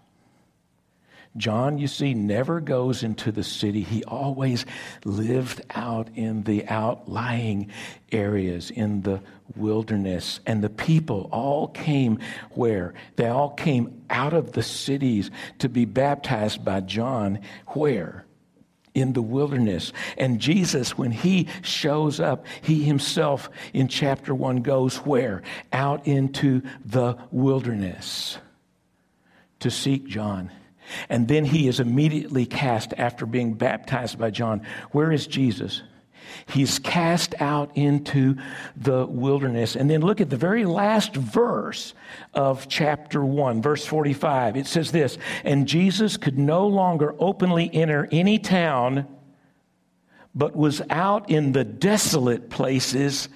John, 1.38 1.78
you 1.78 1.88
see, 1.88 2.12
never 2.12 2.60
goes 2.60 3.02
into 3.02 3.32
the 3.32 3.42
city. 3.42 3.80
He 3.80 4.04
always 4.04 4.66
lived 5.04 5.62
out 5.70 6.10
in 6.14 6.42
the 6.42 6.68
outlying 6.68 7.70
areas, 8.12 8.70
in 8.70 9.00
the 9.00 9.20
wilderness. 9.56 10.40
And 10.46 10.62
the 10.62 10.68
people 10.68 11.30
all 11.32 11.68
came 11.68 12.18
where? 12.50 12.92
They 13.16 13.26
all 13.26 13.50
came 13.50 14.04
out 14.10 14.34
of 14.34 14.52
the 14.52 14.62
cities 14.62 15.30
to 15.60 15.70
be 15.70 15.86
baptized 15.86 16.62
by 16.62 16.80
John. 16.80 17.40
Where? 17.68 18.23
In 18.94 19.12
the 19.12 19.22
wilderness. 19.22 19.92
And 20.16 20.40
Jesus, 20.40 20.96
when 20.96 21.10
he 21.10 21.48
shows 21.62 22.20
up, 22.20 22.46
he 22.62 22.84
himself 22.84 23.50
in 23.72 23.88
chapter 23.88 24.34
1 24.34 24.62
goes 24.62 24.96
where? 24.98 25.42
Out 25.72 26.06
into 26.06 26.62
the 26.84 27.16
wilderness 27.30 28.38
to 29.60 29.70
seek 29.70 30.06
John. 30.06 30.50
And 31.08 31.28
then 31.28 31.44
he 31.44 31.66
is 31.66 31.80
immediately 31.80 32.46
cast 32.46 32.92
after 32.96 33.26
being 33.26 33.54
baptized 33.54 34.18
by 34.18 34.30
John. 34.30 34.62
Where 34.92 35.10
is 35.10 35.26
Jesus? 35.26 35.82
He's 36.46 36.78
cast 36.78 37.34
out 37.40 37.76
into 37.76 38.36
the 38.76 39.06
wilderness. 39.06 39.76
And 39.76 39.90
then 39.90 40.00
look 40.00 40.20
at 40.20 40.30
the 40.30 40.36
very 40.36 40.64
last 40.64 41.14
verse 41.14 41.94
of 42.32 42.68
chapter 42.68 43.24
1, 43.24 43.62
verse 43.62 43.84
45. 43.86 44.56
It 44.56 44.66
says 44.66 44.92
this 44.92 45.18
And 45.44 45.66
Jesus 45.66 46.16
could 46.16 46.38
no 46.38 46.66
longer 46.66 47.14
openly 47.18 47.70
enter 47.72 48.08
any 48.12 48.38
town, 48.38 49.06
but 50.34 50.56
was 50.56 50.82
out 50.90 51.30
in 51.30 51.52
the 51.52 51.64
desolate 51.64 52.50
places, 52.50 53.28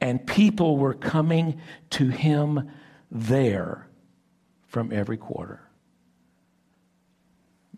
and 0.00 0.26
people 0.26 0.76
were 0.76 0.94
coming 0.94 1.60
to 1.90 2.08
him 2.08 2.70
there 3.10 3.88
from 4.66 4.92
every 4.92 5.16
quarter. 5.16 5.60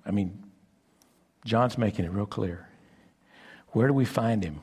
I 0.04 0.12
mean, 0.12 0.44
John's 1.44 1.76
making 1.76 2.04
it 2.04 2.12
real 2.12 2.26
clear. 2.26 2.65
Where 3.72 3.86
do 3.86 3.92
we 3.92 4.04
find 4.04 4.42
him? 4.42 4.60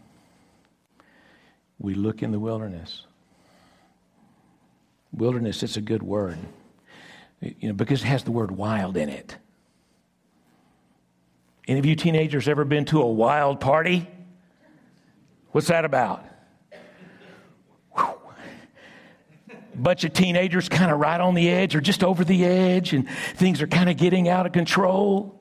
We 1.79 1.93
look 1.93 2.23
in 2.23 2.31
the 2.31 2.39
wilderness. 2.39 3.05
Wilderness, 5.11 5.61
it's 5.61 5.77
a 5.77 5.81
good 5.81 6.01
word, 6.01 6.37
you 7.39 7.67
know, 7.67 7.73
because 7.73 8.01
it 8.03 8.07
has 8.07 8.23
the 8.23 8.31
word 8.31 8.51
wild 8.51 8.97
in 8.97 9.09
it. 9.09 9.37
Any 11.67 11.79
of 11.79 11.85
you 11.85 11.95
teenagers 11.95 12.47
ever 12.47 12.65
been 12.65 12.85
to 12.85 13.01
a 13.01 13.07
wild 13.07 13.59
party? 13.59 14.07
What's 15.51 15.67
that 15.67 15.85
about? 15.85 16.25
Whew. 17.95 18.15
Bunch 19.75 20.03
of 20.03 20.13
teenagers 20.13 20.67
kind 20.67 20.91
of 20.91 20.99
right 20.99 21.21
on 21.21 21.35
the 21.35 21.49
edge 21.49 21.75
or 21.75 21.81
just 21.81 22.03
over 22.03 22.23
the 22.23 22.43
edge, 22.43 22.93
and 22.93 23.07
things 23.35 23.61
are 23.61 23.67
kind 23.67 23.89
of 23.89 23.97
getting 23.97 24.27
out 24.27 24.45
of 24.45 24.51
control. 24.51 25.39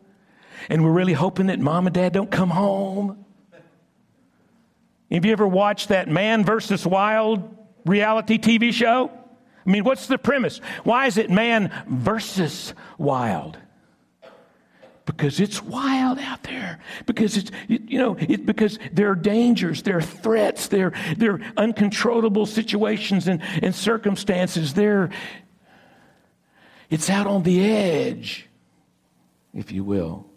And 0.69 0.85
we're 0.85 0.92
really 0.92 1.14
hoping 1.14 1.47
that 1.47 1.59
mom 1.59 1.87
and 1.87 1.95
dad 1.95 2.12
don't 2.12 2.31
come 2.31 2.50
home. 2.50 3.25
Have 5.12 5.26
you 5.26 5.33
ever 5.33 5.47
watched 5.47 5.88
that 5.88 6.09
Man 6.09 6.45
versus 6.45 6.87
Wild 6.87 7.57
reality 7.85 8.38
TV 8.38 8.73
show? 8.73 9.11
I 9.64 9.71
mean, 9.71 9.85
what's 9.85 10.07
the 10.07 10.19
premise? 10.19 10.59
Why 10.85 11.07
is 11.07 11.19
it 11.19 11.31
man 11.31 11.71
versus 11.87 12.75
wild? 12.99 13.59
Because 15.04 15.38
it's 15.38 15.62
wild 15.62 16.19
out 16.19 16.42
there. 16.45 16.81
Because 17.07 17.37
it's, 17.37 17.50
you 17.69 17.99
know, 17.99 18.16
it, 18.19 18.47
because 18.47 18.78
there 18.92 19.11
are 19.11 19.14
dangers, 19.14 19.83
there 19.83 19.99
are 19.99 20.02
threats, 20.02 20.69
there, 20.69 20.92
there 21.16 21.35
are 21.35 21.40
uncontrollable 21.57 22.47
situations 22.47 23.28
and, 23.28 23.40
and 23.62 23.75
circumstances. 23.75 24.75
There, 24.75 25.11
it's 26.90 27.09
out 27.09 27.26
on 27.26 27.42
the 27.42 27.64
edge, 27.64 28.49
if 29.54 29.71
you 29.71 29.85
will. 29.85 30.31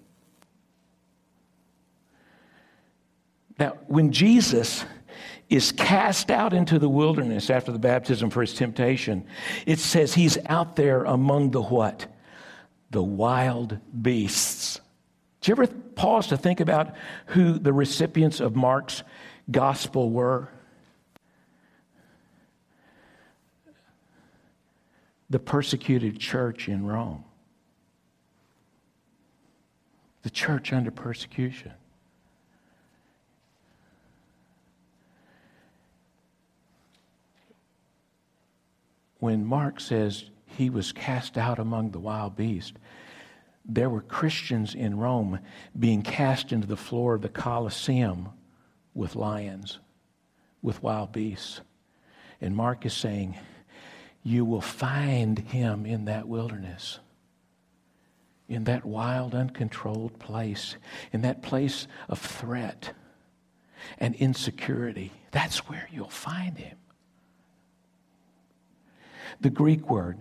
Now, 3.58 3.78
when 3.88 4.12
Jesus 4.12 4.86
is 5.50 5.72
cast 5.72 6.32
out 6.32 6.54
into 6.54 6.80
the 6.80 6.90
wilderness 6.90 7.50
after 7.50 7.72
the 7.72 7.80
baptism 7.80 8.30
for 8.30 8.42
his 8.42 8.54
temptation, 8.54 9.26
it 9.66 9.80
says 9.80 10.14
he's 10.14 10.38
out 10.48 10.76
there 10.76 11.04
among 11.04 11.52
the 11.52 11.62
what? 11.62 12.08
The 12.92 13.04
wild 13.04 13.80
beasts. 14.02 14.82
Did 15.42 15.50
you 15.50 15.64
ever 15.64 15.68
pause 15.68 16.28
to 16.28 16.38
think 16.38 16.60
about 16.60 16.96
who 17.28 17.60
the 17.60 17.72
recipients 17.72 18.40
of 18.40 18.56
Mark's 18.56 19.04
gospel 19.50 20.10
were? 20.10 20.50
The 25.30 25.40
persecuted 25.40 26.20
church 26.20 26.68
in 26.68 26.86
Rome. 26.86 27.24
The 30.24 30.30
church 30.30 30.74
under 30.74 30.92
persecution. 30.92 31.74
When 39.26 39.44
Mark 39.44 39.80
says 39.80 40.26
he 40.46 40.70
was 40.70 40.92
cast 40.92 41.36
out 41.36 41.58
among 41.58 41.90
the 41.90 42.00
wild 42.00 42.36
beasts, 42.36 42.74
there 43.66 43.90
were 43.90 44.04
Christians 44.04 44.76
in 44.76 45.00
Rome 45.00 45.40
being 45.78 46.04
cast 46.04 46.52
into 46.52 46.68
the 46.68 46.78
floor 46.78 47.16
of 47.16 47.24
the 47.24 47.30
Colosseum 47.30 48.30
with 48.94 49.16
lions, 49.16 49.80
with 50.62 50.84
wild 50.84 51.12
beasts. 51.12 51.62
And 52.40 52.56
Mark 52.56 52.86
is 52.86 52.94
saying, 52.94 53.36
You 54.22 54.46
will 54.46 54.62
find 54.62 55.40
him 55.40 55.88
in 55.88 56.06
that 56.06 56.28
wilderness, 56.28 57.00
in 58.48 58.66
that 58.66 58.86
wild, 58.86 59.34
uncontrolled 59.34 60.20
place, 60.20 60.76
in 61.12 61.24
that 61.24 61.42
place 61.42 61.88
of 62.08 62.20
threat 62.20 62.94
and 63.98 64.14
insecurity. 64.14 65.12
That's 65.32 65.68
where 65.68 65.90
you'll 65.92 66.10
find 66.10 66.60
him. 66.60 66.78
The 69.42 69.50
Greek 69.50 69.90
word 69.90 70.18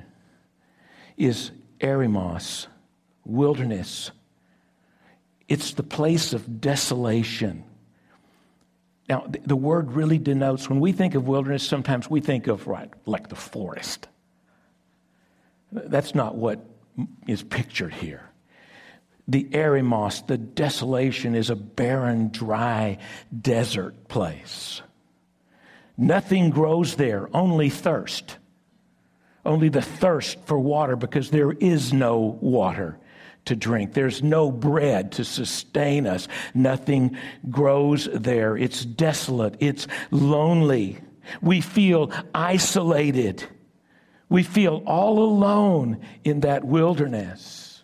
is 1.16 1.50
eremos, 1.80 2.66
wilderness. 3.24 4.10
It's 5.48 5.72
the 5.74 5.82
place 5.82 6.32
of 6.32 6.60
desolation. 6.60 7.64
Now, 9.08 9.26
the 9.28 9.56
word 9.56 9.92
really 9.92 10.18
denotes, 10.18 10.68
when 10.68 10.80
we 10.80 10.92
think 10.92 11.14
of 11.14 11.28
wilderness, 11.28 11.62
sometimes 11.62 12.08
we 12.08 12.20
think 12.20 12.46
of, 12.46 12.66
right, 12.66 12.90
like 13.06 13.28
the 13.28 13.36
forest. 13.36 14.08
That's 15.70 16.14
not 16.14 16.36
what 16.36 16.64
is 17.26 17.42
pictured 17.42 17.92
here. 17.92 18.30
The 19.28 19.44
eremos, 19.44 20.26
the 20.26 20.38
desolation, 20.38 21.34
is 21.34 21.50
a 21.50 21.56
barren, 21.56 22.28
dry 22.28 22.98
desert 23.38 24.08
place. 24.08 24.82
Nothing 25.96 26.50
grows 26.50 26.96
there, 26.96 27.28
only 27.34 27.70
thirst 27.70 28.33
only 29.44 29.68
the 29.68 29.82
thirst 29.82 30.38
for 30.46 30.58
water 30.58 30.96
because 30.96 31.30
there 31.30 31.52
is 31.52 31.92
no 31.92 32.38
water 32.40 32.98
to 33.44 33.56
drink. 33.56 33.92
There's 33.92 34.22
no 34.22 34.50
bread 34.50 35.12
to 35.12 35.24
sustain 35.24 36.06
us. 36.06 36.28
Nothing 36.54 37.16
grows 37.50 38.08
there. 38.12 38.56
It's 38.56 38.84
desolate. 38.84 39.56
It's 39.60 39.86
lonely. 40.10 40.98
We 41.42 41.60
feel 41.60 42.10
isolated. 42.34 43.44
We 44.28 44.42
feel 44.42 44.82
all 44.86 45.18
alone 45.20 46.00
in 46.24 46.40
that 46.40 46.64
wilderness. 46.64 47.82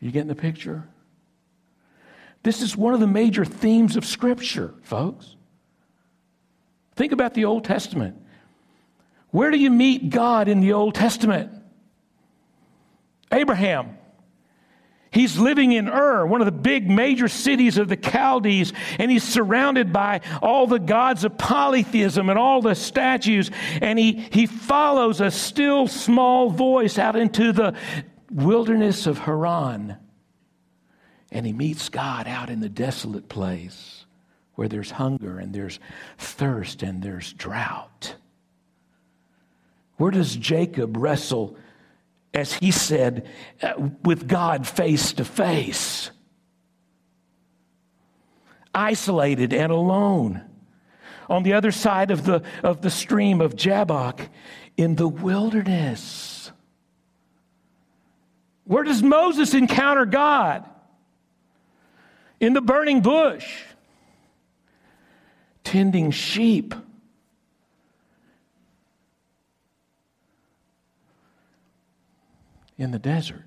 You 0.00 0.10
getting 0.10 0.28
the 0.28 0.34
picture? 0.34 0.88
This 2.42 2.62
is 2.62 2.76
one 2.76 2.94
of 2.94 3.00
the 3.00 3.06
major 3.06 3.44
themes 3.44 3.96
of 3.96 4.06
Scripture, 4.06 4.72
folks. 4.82 5.36
Think 6.94 7.12
about 7.12 7.34
the 7.34 7.44
Old 7.44 7.64
Testament. 7.64 8.16
Where 9.30 9.50
do 9.50 9.58
you 9.58 9.70
meet 9.70 10.10
God 10.10 10.48
in 10.48 10.60
the 10.60 10.72
Old 10.72 10.94
Testament? 10.94 11.52
Abraham. 13.32 13.96
He's 15.12 15.36
living 15.36 15.72
in 15.72 15.88
Ur, 15.88 16.24
one 16.24 16.40
of 16.40 16.44
the 16.44 16.52
big 16.52 16.88
major 16.88 17.26
cities 17.26 17.78
of 17.78 17.88
the 17.88 17.96
Chaldees, 17.96 18.72
and 18.98 19.10
he's 19.10 19.24
surrounded 19.24 19.92
by 19.92 20.20
all 20.40 20.68
the 20.68 20.78
gods 20.78 21.24
of 21.24 21.36
polytheism 21.36 22.30
and 22.30 22.38
all 22.38 22.62
the 22.62 22.76
statues. 22.76 23.50
And 23.80 23.98
he, 23.98 24.12
he 24.30 24.46
follows 24.46 25.20
a 25.20 25.32
still 25.32 25.88
small 25.88 26.48
voice 26.48 26.96
out 26.96 27.16
into 27.16 27.52
the 27.52 27.74
wilderness 28.30 29.08
of 29.08 29.18
Haran. 29.18 29.96
And 31.32 31.44
he 31.44 31.52
meets 31.52 31.88
God 31.88 32.28
out 32.28 32.48
in 32.48 32.60
the 32.60 32.68
desolate 32.68 33.28
place 33.28 34.04
where 34.54 34.68
there's 34.68 34.92
hunger 34.92 35.38
and 35.38 35.52
there's 35.52 35.80
thirst 36.18 36.84
and 36.84 37.02
there's 37.02 37.32
drought. 37.32 38.14
Where 40.00 40.10
does 40.10 40.34
Jacob 40.34 40.96
wrestle, 40.96 41.58
as 42.32 42.54
he 42.54 42.70
said, 42.70 43.28
uh, 43.62 43.74
with 44.02 44.26
God 44.26 44.66
face 44.66 45.12
to 45.12 45.26
face? 45.26 46.10
Isolated 48.74 49.52
and 49.52 49.70
alone. 49.70 50.40
On 51.28 51.42
the 51.42 51.52
other 51.52 51.70
side 51.70 52.10
of 52.10 52.24
the, 52.24 52.42
of 52.62 52.80
the 52.80 52.88
stream 52.88 53.42
of 53.42 53.54
Jabbok 53.56 54.22
in 54.78 54.96
the 54.96 55.06
wilderness. 55.06 56.50
Where 58.64 58.84
does 58.84 59.02
Moses 59.02 59.52
encounter 59.52 60.06
God? 60.06 60.66
In 62.40 62.54
the 62.54 62.62
burning 62.62 63.02
bush, 63.02 63.64
tending 65.62 66.10
sheep. 66.10 66.74
In 72.80 72.92
the 72.92 72.98
desert, 72.98 73.44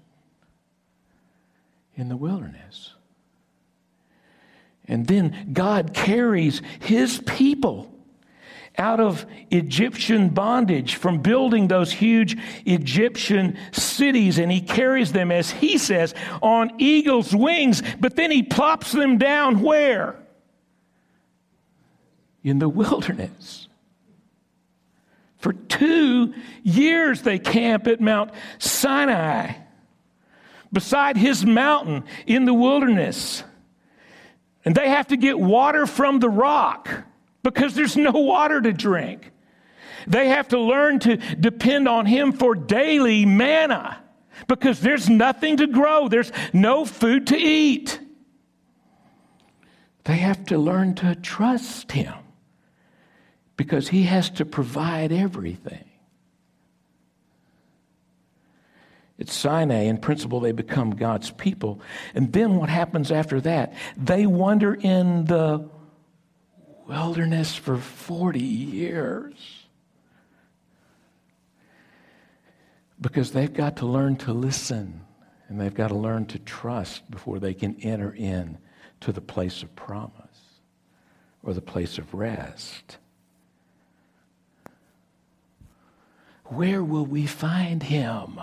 in 1.95 2.07
the 2.07 2.15
wilderness. 2.15 2.93
And 4.87 5.07
then 5.07 5.49
God 5.53 5.93
carries 5.95 6.61
his 6.79 7.19
people 7.25 7.91
out 8.77 8.99
of 8.99 9.25
Egyptian 9.49 10.29
bondage 10.29 10.95
from 10.95 11.19
building 11.21 11.67
those 11.67 11.91
huge 11.91 12.37
Egyptian 12.65 13.57
cities, 13.71 14.37
and 14.37 14.51
he 14.51 14.61
carries 14.61 15.11
them, 15.11 15.31
as 15.31 15.49
he 15.49 15.79
says, 15.79 16.13
on 16.43 16.71
eagle's 16.77 17.35
wings, 17.35 17.81
but 17.99 18.15
then 18.15 18.29
he 18.29 18.43
plops 18.43 18.91
them 18.91 19.17
down 19.17 19.61
where? 19.61 20.15
In 22.43 22.59
the 22.59 22.69
wilderness. 22.69 23.62
For 25.43 25.51
two 25.51 26.33
years 26.63 27.21
they 27.21 27.37
camp 27.37 27.85
at 27.87 27.99
Mount 27.99 28.31
Sinai, 28.59 29.55
beside 30.71 31.17
his 31.17 31.45
mountain 31.45 32.05
in 32.25 32.45
the 32.45 32.53
wilderness. 32.53 33.43
And 34.63 34.73
they 34.73 34.87
have 34.87 35.07
to 35.07 35.17
get 35.17 35.37
water 35.37 35.85
from 35.85 36.19
the 36.19 36.29
rock 36.29 36.89
because 37.43 37.75
there's 37.75 37.97
no 37.97 38.11
water 38.11 38.61
to 38.61 38.71
drink. 38.71 39.31
They 40.07 40.29
have 40.29 40.47
to 40.47 40.59
learn 40.61 40.99
to 40.99 41.17
depend 41.17 41.89
on 41.89 42.05
Him 42.05 42.31
for 42.31 42.55
daily 42.55 43.25
manna 43.25 44.01
because 44.47 44.79
there's 44.79 45.09
nothing 45.09 45.57
to 45.57 45.67
grow, 45.67 46.07
there's 46.07 46.31
no 46.53 46.85
food 46.85 47.27
to 47.27 47.37
eat. 47.37 47.99
They 50.05 50.17
have 50.17 50.45
to 50.45 50.57
learn 50.57 50.95
to 50.95 51.15
trust 51.15 51.91
Him 51.91 52.22
because 53.57 53.89
He 53.89 54.03
has 54.03 54.29
to 54.31 54.45
provide 54.45 55.11
everything. 55.11 55.85
At 59.19 59.29
Sinai, 59.29 59.83
in 59.83 59.97
principle, 59.97 60.39
they 60.39 60.51
become 60.51 60.91
God's 60.91 61.31
people. 61.31 61.79
And 62.15 62.33
then 62.33 62.55
what 62.55 62.69
happens 62.69 63.11
after 63.11 63.39
that? 63.41 63.73
They 63.95 64.25
wander 64.25 64.73
in 64.73 65.25
the 65.25 65.69
wilderness 66.87 67.55
for 67.55 67.77
40 67.77 68.39
years. 68.39 69.35
Because 72.99 73.31
they've 73.31 73.53
got 73.53 73.77
to 73.77 73.85
learn 73.85 74.15
to 74.17 74.33
listen 74.33 75.01
and 75.47 75.59
they've 75.59 75.73
got 75.73 75.89
to 75.89 75.95
learn 75.95 76.25
to 76.27 76.39
trust 76.39 77.09
before 77.11 77.37
they 77.39 77.53
can 77.53 77.75
enter 77.81 78.11
in 78.11 78.57
to 79.01 79.11
the 79.11 79.21
place 79.21 79.61
of 79.61 79.75
promise 79.75 80.13
or 81.43 81.53
the 81.53 81.61
place 81.61 81.97
of 81.97 82.13
rest. 82.13 82.97
Where 86.55 86.83
will 86.83 87.05
we 87.05 87.25
find 87.25 87.83
him? 87.83 88.39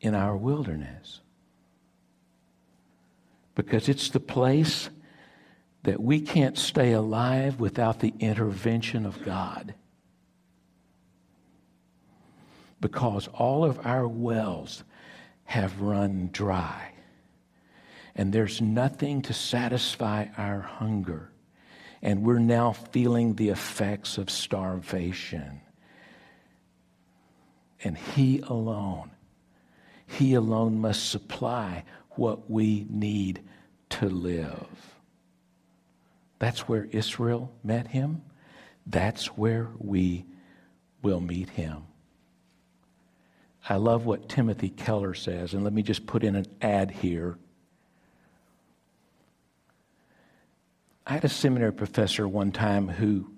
In 0.00 0.14
our 0.14 0.36
wilderness. 0.36 1.20
Because 3.54 3.88
it's 3.88 4.10
the 4.10 4.20
place 4.20 4.90
that 5.82 6.00
we 6.00 6.20
can't 6.20 6.58
stay 6.58 6.92
alive 6.92 7.60
without 7.60 8.00
the 8.00 8.12
intervention 8.18 9.06
of 9.06 9.22
God. 9.24 9.74
Because 12.80 13.28
all 13.28 13.64
of 13.64 13.86
our 13.86 14.06
wells 14.06 14.84
have 15.44 15.80
run 15.80 16.28
dry, 16.32 16.92
and 18.14 18.32
there's 18.32 18.60
nothing 18.60 19.22
to 19.22 19.32
satisfy 19.32 20.26
our 20.36 20.60
hunger. 20.60 21.30
And 22.06 22.22
we're 22.22 22.38
now 22.38 22.70
feeling 22.70 23.34
the 23.34 23.48
effects 23.48 24.16
of 24.16 24.30
starvation. 24.30 25.60
And 27.82 27.98
He 27.98 28.38
alone, 28.38 29.10
He 30.06 30.34
alone 30.34 30.80
must 30.80 31.10
supply 31.10 31.82
what 32.10 32.48
we 32.48 32.86
need 32.88 33.40
to 33.90 34.08
live. 34.08 34.96
That's 36.38 36.68
where 36.68 36.84
Israel 36.84 37.52
met 37.64 37.88
him. 37.88 38.22
That's 38.86 39.26
where 39.36 39.68
we 39.78 40.26
will 41.02 41.20
meet 41.20 41.50
him. 41.50 41.84
I 43.68 43.76
love 43.76 44.06
what 44.06 44.28
Timothy 44.28 44.68
Keller 44.68 45.14
says, 45.14 45.54
and 45.54 45.64
let 45.64 45.72
me 45.72 45.82
just 45.82 46.06
put 46.06 46.22
in 46.22 46.36
an 46.36 46.46
ad 46.62 46.92
here. 46.92 47.36
I 51.06 51.12
had 51.12 51.24
a 51.24 51.28
seminary 51.28 51.72
professor 51.72 52.26
one 52.26 52.50
time 52.50 52.88
who, 52.88 53.30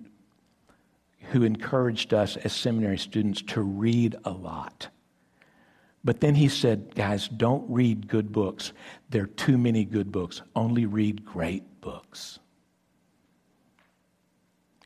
who 1.31 1.43
encouraged 1.43 2.15
us 2.15 2.37
as 2.39 2.55
seminary 2.55 2.97
students 2.97 3.43
to 3.43 3.61
read 3.61 4.17
a 4.25 4.31
lot. 4.31 4.89
But 6.03 6.21
then 6.21 6.35
he 6.35 6.49
said, 6.49 6.95
guys, 6.95 7.29
don't 7.29 7.69
read 7.69 8.09
good 8.09 8.33
books. 8.33 8.73
There 9.11 9.25
are 9.25 9.27
too 9.27 9.59
many 9.59 9.85
good 9.85 10.11
books. 10.11 10.41
Only 10.57 10.87
read 10.87 11.27
great 11.27 11.83
books. 11.83 12.39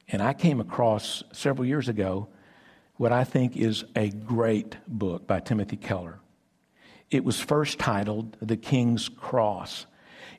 And 0.08 0.20
I 0.20 0.32
came 0.32 0.60
across 0.60 1.22
several 1.32 1.66
years 1.66 1.88
ago 1.88 2.28
what 2.96 3.12
I 3.12 3.22
think 3.22 3.56
is 3.56 3.84
a 3.94 4.10
great 4.10 4.76
book 4.88 5.26
by 5.28 5.38
Timothy 5.38 5.76
Keller. 5.76 6.18
It 7.10 7.24
was 7.24 7.38
first 7.38 7.78
titled 7.78 8.36
The 8.42 8.56
King's 8.56 9.08
Cross. 9.08 9.86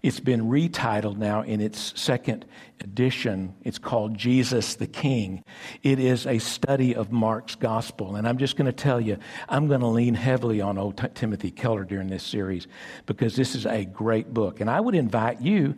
It's 0.01 0.19
been 0.19 0.43
retitled 0.43 1.17
now 1.17 1.41
in 1.41 1.62
its 1.62 1.99
second 1.99 2.45
edition. 2.82 3.56
It's 3.63 3.79
called 3.79 4.17
Jesus 4.17 4.75
the 4.75 4.88
King. 4.88 5.43
It 5.82 5.99
is 5.99 6.25
a 6.27 6.39
study 6.39 6.95
of 6.95 7.12
Mark's 7.12 7.56
gospel. 7.56 8.15
And 8.15 8.27
I'm 8.27 8.38
just 8.38 8.56
going 8.56 8.65
to 8.65 8.73
tell 8.73 8.99
you, 8.99 9.17
I'm 9.47 9.67
going 9.67 9.82
to 9.82 9.88
lean 9.88 10.15
heavily 10.15 10.62
on 10.62 10.77
old 10.77 10.97
T- 10.97 11.08
Timothy 11.13 11.51
Keller 11.51 11.84
during 11.86 12.08
this 12.08 12.23
series 12.23 12.67
because 13.06 13.36
this 13.36 13.56
is 13.56 13.65
a 13.65 13.86
great 13.86 14.34
book. 14.34 14.60
And 14.60 14.69
I 14.69 14.79
would 14.79 14.95
invite 14.95 15.41
you, 15.41 15.75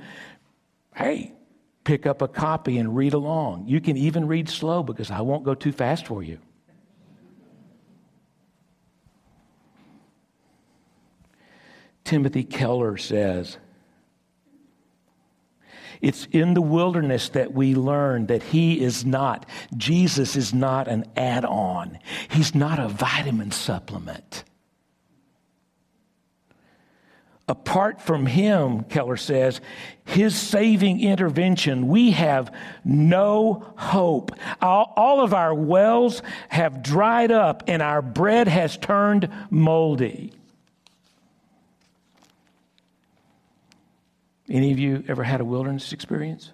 hey, 0.95 1.33
pick 1.83 2.05
up 2.05 2.21
a 2.21 2.27
copy 2.27 2.77
and 2.77 2.95
read 2.95 3.13
along. 3.13 3.67
You 3.67 3.79
can 3.79 3.97
even 3.97 4.27
read 4.27 4.49
slow 4.49 4.83
because 4.83 5.11
I 5.11 5.21
won't 5.21 5.43
go 5.43 5.53
too 5.53 5.71
fast 5.71 6.07
for 6.07 6.23
you. 6.23 6.39
Timothy 12.03 12.43
Keller 12.43 12.97
says, 12.97 13.57
it's 16.01 16.27
in 16.31 16.53
the 16.53 16.61
wilderness 16.61 17.29
that 17.29 17.53
we 17.53 17.75
learn 17.75 18.27
that 18.27 18.43
He 18.43 18.81
is 18.81 19.05
not, 19.05 19.45
Jesus 19.75 20.35
is 20.35 20.53
not 20.53 20.87
an 20.87 21.05
add 21.15 21.45
on. 21.45 21.99
He's 22.29 22.55
not 22.55 22.79
a 22.79 22.87
vitamin 22.87 23.51
supplement. 23.51 24.43
Apart 27.47 28.01
from 28.01 28.25
him, 28.25 28.83
Keller 28.85 29.17
says, 29.17 29.61
his 30.03 30.35
saving 30.35 30.99
intervention, 30.99 31.87
we 31.87 32.11
have 32.11 32.51
no 32.83 33.71
hope. 33.77 34.31
All, 34.61 34.93
all, 34.95 35.21
of 35.21 35.31
our 35.31 35.53
wells 35.53 36.23
have 36.49 36.81
dried 36.81 37.31
up 37.31 37.63
and 37.67 37.83
our 37.83 38.01
bread 38.01 38.47
has 38.47 38.77
turned 38.77 39.29
moldy. 39.51 40.33
Any 44.49 44.71
of 44.71 44.79
you 44.79 45.03
ever 45.07 45.23
had 45.23 45.41
a 45.41 45.45
wilderness 45.45 45.91
experience? 45.91 46.51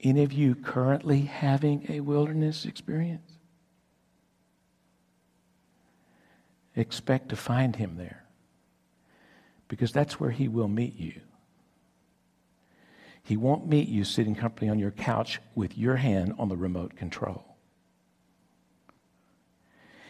Any 0.00 0.22
of 0.22 0.32
you 0.32 0.54
currently 0.54 1.22
having 1.22 1.86
a 1.88 2.00
wilderness 2.00 2.64
experience? 2.64 3.38
expect 6.80 7.30
to 7.30 7.36
find 7.36 7.76
him 7.76 7.96
there 7.96 8.24
because 9.68 9.92
that's 9.92 10.18
where 10.18 10.30
he 10.30 10.48
will 10.48 10.68
meet 10.68 10.96
you. 10.96 11.20
He 13.22 13.36
won't 13.36 13.66
meet 13.66 13.88
you 13.88 14.04
sitting 14.04 14.34
comfortably 14.34 14.70
on 14.70 14.78
your 14.78 14.90
couch 14.90 15.40
with 15.54 15.76
your 15.76 15.96
hand 15.96 16.34
on 16.38 16.48
the 16.48 16.56
remote 16.56 16.96
control. 16.96 17.44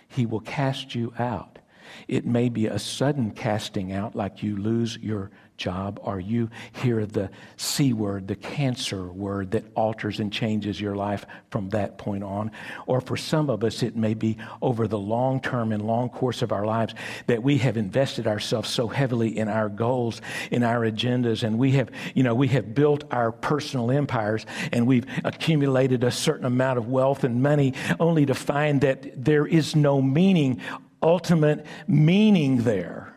He 0.07 0.24
will 0.24 0.40
cast 0.40 0.94
you 0.94 1.12
out. 1.18 1.59
It 2.07 2.27
may 2.27 2.48
be 2.48 2.66
a 2.66 2.79
sudden 2.79 3.31
casting 3.31 3.92
out, 3.92 4.14
like 4.14 4.42
you 4.42 4.57
lose 4.57 4.96
your 4.98 5.31
job, 5.59 5.98
or 6.03 6.20
you 6.20 6.48
hear 6.72 7.05
the 7.05 7.31
C 7.57 7.92
word, 7.92 8.29
the 8.29 8.37
cancer 8.37 9.09
word 9.09 9.51
that 9.51 9.64
alters 9.74 10.20
and 10.20 10.33
changes 10.33 10.81
your 10.81 10.94
life 10.94 11.27
from 11.51 11.68
that 11.70 11.98
point 11.98 12.22
on. 12.22 12.53
Or 12.87 13.01
for 13.01 13.16
some 13.16 13.51
of 13.51 13.64
us, 13.64 13.83
it 13.83 13.96
may 13.96 14.14
be 14.14 14.38
over 14.62 14.87
the 14.87 14.98
long 14.98 15.40
term 15.40 15.72
and 15.72 15.83
long 15.83 16.09
course 16.09 16.42
of 16.42 16.53
our 16.53 16.64
lives 16.64 16.94
that 17.27 17.42
we 17.42 17.59
have 17.59 17.77
invested 17.77 18.27
ourselves 18.27 18.70
so 18.70 18.87
heavily 18.87 19.37
in 19.37 19.48
our 19.48 19.68
goals, 19.68 20.22
in 20.51 20.62
our 20.62 20.81
agendas, 20.81 21.42
and 21.42 21.59
we 21.59 21.72
have, 21.72 21.90
you 22.14 22.22
know, 22.22 22.35
we 22.35 22.48
have 22.48 22.74
built 22.74 23.05
our 23.11 23.33
personal 23.33 23.90
empires 23.90 24.46
and 24.72 24.87
we've 24.87 25.07
accumulated 25.24 26.05
a 26.05 26.11
certain 26.11 26.46
amount 26.46 26.79
of 26.79 26.88
wealth 26.88 27.24
and 27.24 27.42
money 27.42 27.74
only 27.98 28.24
to 28.27 28.35
find 28.35 28.81
that 28.83 29.24
there 29.24 29.46
is 29.46 29.74
no 29.74 30.01
meaning, 30.01 30.61
ultimate 31.02 31.66
meaning 31.87 32.62
there. 32.62 33.14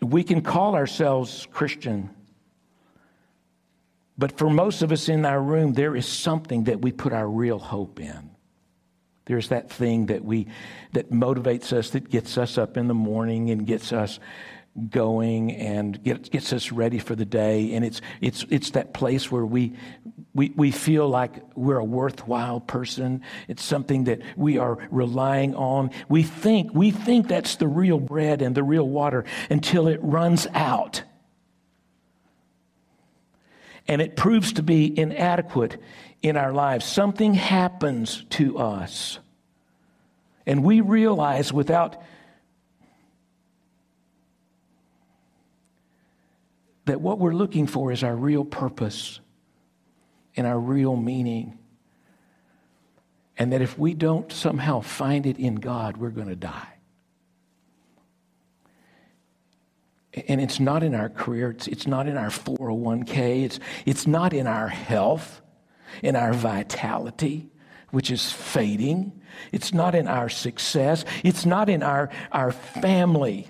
We 0.00 0.22
can 0.22 0.42
call 0.42 0.74
ourselves 0.74 1.46
Christian, 1.50 2.10
But 4.16 4.38
for 4.38 4.48
most 4.48 4.82
of 4.82 4.92
us 4.92 5.08
in 5.08 5.24
our 5.24 5.40
room, 5.40 5.72
there 5.72 5.96
is 5.96 6.06
something 6.06 6.64
that 6.64 6.80
we 6.80 6.92
put 6.92 7.12
our 7.12 7.28
real 7.28 7.58
hope 7.58 7.98
in. 8.00 8.30
There's 9.26 9.48
that 9.48 9.70
thing 9.70 10.06
that 10.06 10.24
we 10.24 10.46
that 10.92 11.10
motivates 11.10 11.72
us, 11.72 11.90
that 11.90 12.10
gets 12.10 12.36
us 12.36 12.58
up 12.58 12.76
in 12.76 12.88
the 12.88 12.94
morning 12.94 13.50
and 13.50 13.66
gets 13.66 13.92
us 13.92 14.20
going 14.90 15.52
and 15.52 16.02
gets, 16.02 16.28
gets 16.28 16.52
us 16.52 16.72
ready 16.72 16.98
for 16.98 17.14
the 17.14 17.24
day. 17.24 17.74
And 17.74 17.84
it's 17.84 18.00
it's 18.20 18.44
it's 18.50 18.70
that 18.70 18.92
place 18.92 19.30
where 19.30 19.46
we 19.46 19.74
we 20.34 20.52
we 20.56 20.70
feel 20.70 21.08
like 21.08 21.32
we're 21.54 21.78
a 21.78 21.84
worthwhile 21.84 22.60
person. 22.60 23.22
It's 23.48 23.62
something 23.62 24.04
that 24.04 24.20
we 24.36 24.58
are 24.58 24.78
relying 24.90 25.54
on. 25.54 25.90
We 26.08 26.22
think 26.22 26.74
we 26.74 26.90
think 26.90 27.28
that's 27.28 27.56
the 27.56 27.68
real 27.68 28.00
bread 28.00 28.42
and 28.42 28.54
the 28.54 28.64
real 28.64 28.88
water 28.88 29.24
until 29.50 29.88
it 29.88 30.00
runs 30.02 30.46
out 30.54 31.02
and 33.86 34.00
it 34.00 34.16
proves 34.16 34.52
to 34.54 34.62
be 34.62 34.98
inadequate 34.98 35.80
in 36.22 36.36
our 36.36 36.52
lives. 36.52 36.84
Something 36.84 37.34
happens 37.34 38.24
to 38.30 38.58
us, 38.58 39.18
and 40.46 40.64
we 40.64 40.80
realize 40.80 41.52
without 41.52 42.00
that 46.86 47.00
what 47.00 47.18
we're 47.18 47.32
looking 47.32 47.66
for 47.66 47.92
is 47.92 48.02
our 48.02 48.14
real 48.14 48.44
purpose 48.44 49.20
and 50.36 50.46
our 50.46 50.58
real 50.58 50.96
meaning. 50.96 51.58
And 53.36 53.52
that 53.52 53.62
if 53.62 53.78
we 53.78 53.94
don't 53.94 54.30
somehow 54.30 54.80
find 54.80 55.26
it 55.26 55.38
in 55.38 55.56
God, 55.56 55.96
we're 55.96 56.10
going 56.10 56.28
to 56.28 56.36
die. 56.36 56.68
And 60.28 60.40
it's 60.40 60.60
not 60.60 60.84
in 60.84 60.94
our 60.94 61.08
career, 61.08 61.50
it's, 61.50 61.66
it's 61.66 61.88
not 61.88 62.06
in 62.06 62.16
our 62.16 62.28
401k, 62.28 63.44
it's, 63.44 63.58
it's 63.84 64.06
not 64.06 64.32
in 64.32 64.46
our 64.46 64.68
health, 64.68 65.40
in 66.02 66.14
our 66.14 66.32
vitality, 66.32 67.50
which 67.90 68.12
is 68.12 68.30
fading. 68.30 69.20
It's 69.50 69.74
not 69.74 69.96
in 69.96 70.06
our 70.06 70.28
success, 70.28 71.04
it's 71.24 71.44
not 71.44 71.68
in 71.68 71.82
our, 71.82 72.10
our 72.30 72.52
family 72.52 73.48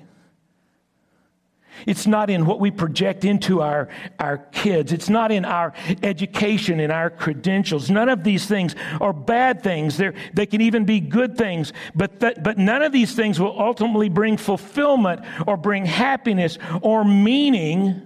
it's 1.87 2.07
not 2.07 2.31
in 2.31 2.47
what 2.47 2.61
we 2.61 2.71
project 2.71 3.25
into 3.25 3.61
our, 3.61 3.89
our 4.19 4.39
kids. 4.39 4.93
It's 4.93 5.09
not 5.09 5.31
in 5.31 5.45
our 5.45 5.73
education, 6.03 6.81
in 6.81 6.91
our 6.91 7.11
credentials. 7.11 7.91
None 7.91 8.09
of 8.09 8.25
these 8.25 8.47
things 8.47 8.75
are 9.01 9.13
bad 9.13 9.63
things. 9.63 9.97
They're, 9.97 10.15
they 10.33 10.47
can 10.47 10.61
even 10.61 10.85
be 10.85 11.01
good 11.01 11.37
things. 11.37 11.73
But, 11.95 12.21
th- 12.21 12.39
but 12.43 12.59
none 12.59 12.83
of 12.83 12.93
these 12.93 13.15
things 13.15 13.39
will 13.39 13.59
ultimately 13.59 14.09
bring 14.09 14.37
fulfillment 14.37 15.23
or 15.47 15.57
bring 15.57 15.85
happiness 15.85 16.59
or 16.83 17.05
meaning 17.05 18.03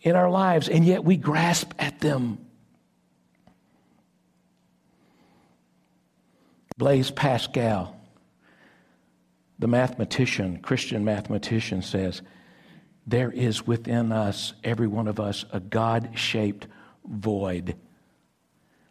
in 0.00 0.16
our 0.16 0.30
lives. 0.30 0.68
And 0.68 0.84
yet 0.84 1.04
we 1.04 1.16
grasp 1.16 1.72
at 1.78 2.00
them. 2.00 2.38
Blaise 6.76 7.10
Pascal 7.10 8.01
the 9.62 9.68
mathematician, 9.68 10.58
Christian 10.58 11.04
mathematician, 11.04 11.82
says, 11.82 12.20
There 13.06 13.30
is 13.30 13.64
within 13.64 14.10
us, 14.10 14.54
every 14.64 14.88
one 14.88 15.06
of 15.06 15.20
us, 15.20 15.44
a 15.52 15.60
God 15.60 16.10
shaped 16.16 16.66
void. 17.08 17.76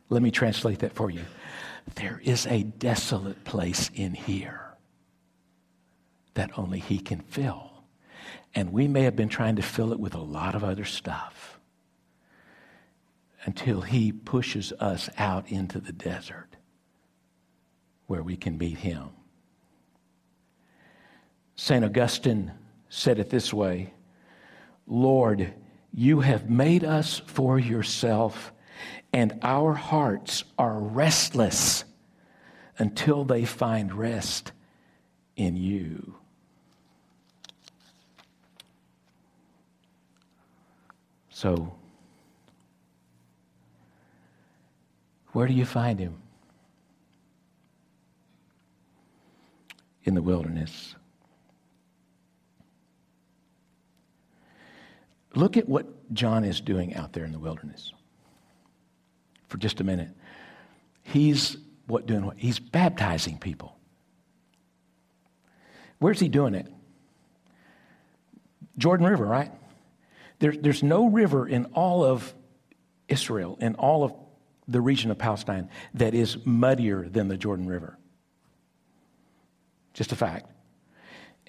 Let 0.08 0.22
me 0.22 0.32
translate 0.32 0.80
that 0.80 0.94
for 0.94 1.10
you. 1.10 1.26
There 1.96 2.22
is 2.24 2.48
a 2.48 2.64
desolate 2.64 3.44
place 3.44 3.92
in 3.94 4.14
here 4.14 4.62
that 6.36 6.58
only 6.58 6.80
He 6.80 7.00
can 7.00 7.20
fill. 7.20 7.70
And 8.56 8.72
we 8.72 8.88
may 8.88 9.02
have 9.02 9.18
been 9.18 9.28
trying 9.28 9.58
to 9.58 9.62
fill 9.62 9.92
it 9.92 10.00
with 10.00 10.16
a 10.16 10.22
lot 10.22 10.56
of 10.56 10.64
other 10.64 10.86
stuff 10.86 11.60
until 13.44 13.82
He 13.82 14.14
pushes 14.14 14.72
us 14.80 15.10
out 15.18 15.52
into 15.52 15.82
the 15.82 15.92
desert 15.92 16.56
where 18.08 18.24
we 18.24 18.38
can 18.38 18.58
meet 18.58 18.78
Him. 18.78 19.10
St. 21.62 21.86
Augustine 21.86 22.52
said 22.90 23.20
it 23.20 23.30
this 23.30 23.54
way 23.54 23.94
Lord, 24.88 25.54
you 25.94 26.22
have 26.22 26.50
made 26.50 26.84
us 26.84 27.22
for 27.28 27.60
yourself, 27.60 28.52
and 29.14 29.38
our 29.44 29.76
hearts 29.76 30.44
are 30.58 30.80
restless 30.80 31.84
until 32.80 33.24
they 33.26 33.46
find 33.46 33.94
rest 33.94 34.54
in 35.36 35.56
you. 35.56 36.16
So, 41.30 41.76
where 45.34 45.46
do 45.46 45.54
you 45.54 45.66
find 45.66 46.00
him? 46.00 46.18
In 50.04 50.16
the 50.16 50.24
wilderness. 50.24 50.96
Look 55.34 55.58
at 55.58 55.68
what 55.68 56.14
John 56.14 56.44
is 56.44 56.60
doing 56.60 56.96
out 56.96 57.14
there 57.14 57.24
in 57.24 57.32
the 57.32 57.40
wilderness 57.40 57.94
for 59.48 59.58
just 59.58 59.80
a 59.80 59.84
minute. 59.84 60.10
He's 61.04 61.58
what 61.88 62.06
doing 62.06 62.26
what? 62.26 62.38
He's 62.38 62.60
baptizing 62.60 63.38
people. 63.38 63.76
Where's 66.00 66.20
he 66.20 66.30
doing 66.30 66.56
it? 66.56 66.68
Jordan 68.78 69.06
River, 69.06 69.26
right? 69.26 69.52
There, 70.40 70.54
there's 70.54 70.82
no 70.82 71.08
river 71.08 71.48
in 71.48 71.66
all 71.66 72.04
of 72.04 72.34
Israel, 73.08 73.58
in 73.62 73.76
all 73.76 74.04
of 74.04 74.14
the 74.68 74.82
region 74.82 75.12
of 75.12 75.18
Palestine, 75.18 75.70
that 75.94 76.14
is 76.14 76.38
muddier 76.46 77.08
than 77.08 77.28
the 77.28 77.38
Jordan 77.38 77.68
River. 77.68 77.98
Just 79.94 80.12
a 80.12 80.16
fact. 80.16 80.51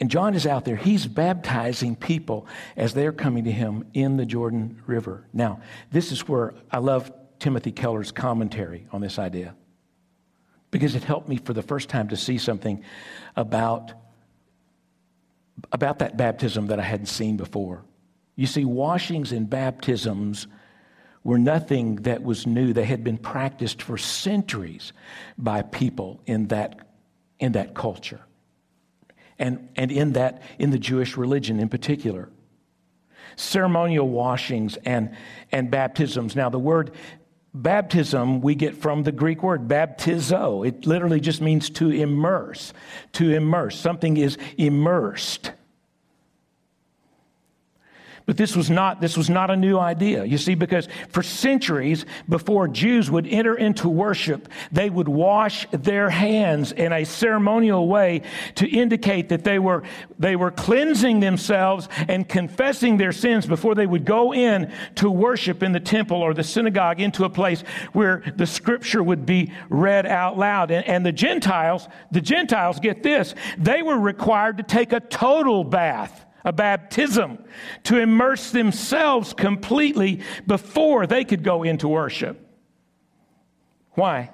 And 0.03 0.11
John 0.11 0.35
is 0.35 0.49
out 0.49 0.65
there. 0.65 0.75
He's 0.75 1.07
baptizing 1.07 1.95
people 1.95 2.49
as 2.77 2.93
they're 2.93 3.13
coming 3.13 3.45
to 3.45 3.53
him 3.53 3.85
in 3.95 4.17
the 4.17 4.27
Jordan 4.27 4.83
River. 4.85 5.29
Now, 5.33 5.61
this 5.93 6.11
is 6.11 6.27
where 6.27 6.55
I 6.73 6.79
love 6.79 7.13
Timothy 7.39 7.71
Keller's 7.71 8.11
commentary 8.11 8.89
on 8.91 9.01
this 9.01 9.17
idea 9.21 9.55
because 10.73 10.97
it 10.97 11.05
helped 11.05 11.29
me 11.29 11.37
for 11.37 11.53
the 11.53 11.63
first 11.63 11.89
time 11.89 12.09
to 12.09 12.17
see 12.17 12.37
something 12.37 12.83
about, 13.37 13.93
about 15.71 16.01
that 16.01 16.17
baptism 16.17 16.67
that 16.67 16.81
I 16.81 16.83
hadn't 16.83 17.07
seen 17.07 17.37
before. 17.37 17.85
You 18.35 18.49
see, 18.49 18.65
washings 18.65 19.31
and 19.31 19.49
baptisms 19.49 20.49
were 21.23 21.39
nothing 21.39 21.95
that 22.03 22.25
was 22.25 22.45
new. 22.45 22.73
They 22.73 22.87
had 22.87 23.05
been 23.05 23.19
practiced 23.19 23.81
for 23.81 23.97
centuries 23.97 24.93
by 25.39 25.63
people 25.63 26.21
in 26.27 26.49
that, 26.49 26.89
in 27.39 27.53
that 27.53 27.77
culture 27.77 28.23
and, 29.39 29.69
and 29.77 29.91
in 29.91 30.13
that, 30.13 30.43
in 30.59 30.71
the 30.71 30.79
Jewish 30.79 31.17
religion 31.17 31.59
in 31.59 31.69
particular. 31.69 32.29
Ceremonial 33.37 34.09
washings 34.09 34.77
and, 34.85 35.17
and 35.51 35.71
baptisms. 35.71 36.37
Now, 36.37 36.51
the 36.51 36.59
word 36.59 36.93
baptism 37.55 38.41
we 38.41 38.55
get 38.55 38.77
from 38.77 39.03
the 39.03 39.13
Greek 39.13 39.43
word 39.43 39.69
baptizo. 39.69 40.67
It 40.67 40.87
literally 40.87 41.21
just 41.21 41.41
means 41.41 41.71
to 41.71 41.91
immerse. 41.91 42.73
To 43.13 43.31
immerse. 43.31 43.79
Something 43.79 44.17
is 44.17 44.39
immersed. 44.57 45.53
But 48.33 48.39
this 48.39 48.57
was 48.57 48.71
not 48.71 49.03
this 49.03 49.15
was 49.15 49.29
not 49.29 49.51
a 49.51 49.57
new 49.57 49.79
idea. 49.79 50.25
You 50.25 50.39
see 50.39 50.55
because 50.55 50.89
for 51.11 51.23
centuries 51.23 52.07
before 52.31 52.67
Jews 52.67 53.11
would 53.11 53.27
enter 53.27 53.55
into 53.55 53.91
worship, 53.91 54.49
they 54.71 54.89
would 54.89 55.07
wash 55.07 55.67
their 55.71 56.09
hands 56.09 56.73
in 56.73 56.95
a 56.95 57.05
ceremonial 57.05 57.89
way 57.89 58.23
to 58.55 58.67
indicate 58.67 59.29
that 59.29 59.45
they 59.45 59.59
were 59.59 59.83
they 60.19 60.35
were 60.35 60.51
cleansing 60.51 61.21
themselves 61.21 61.91
and 62.09 62.27
confessing 62.27 62.97
their 62.97 63.13
sins 63.13 63.45
before 63.45 63.75
they 63.75 63.85
would 63.85 64.07
go 64.07 64.33
in 64.33 64.73
to 64.95 65.11
worship 65.11 65.63
in 65.63 65.73
the 65.73 65.81
temple 65.81 66.23
or 66.23 66.33
the 66.33 66.43
synagogue 66.43 67.03
into 67.03 67.27
a 67.27 67.29
place 67.29 67.61
where 67.93 68.23
the 68.37 68.47
scripture 68.47 69.03
would 69.03 69.27
be 69.27 69.53
read 69.69 70.07
out 70.07 70.39
loud. 70.39 70.71
And, 70.71 70.87
and 70.87 71.05
the 71.05 71.13
Gentiles, 71.13 71.87
the 72.11 72.23
Gentiles 72.23 72.81
get 72.81 73.03
this, 73.03 73.35
they 73.59 73.83
were 73.83 73.99
required 73.99 74.57
to 74.57 74.63
take 74.63 74.95
a 74.95 75.01
total 75.01 75.65
bath 75.65 76.25
a 76.45 76.53
baptism, 76.53 77.39
to 77.85 77.99
immerse 77.99 78.51
themselves 78.51 79.33
completely 79.33 80.21
before 80.47 81.07
they 81.07 81.25
could 81.25 81.43
go 81.43 81.63
into 81.63 81.89
worship. 81.89 82.49
Why? 83.93 84.31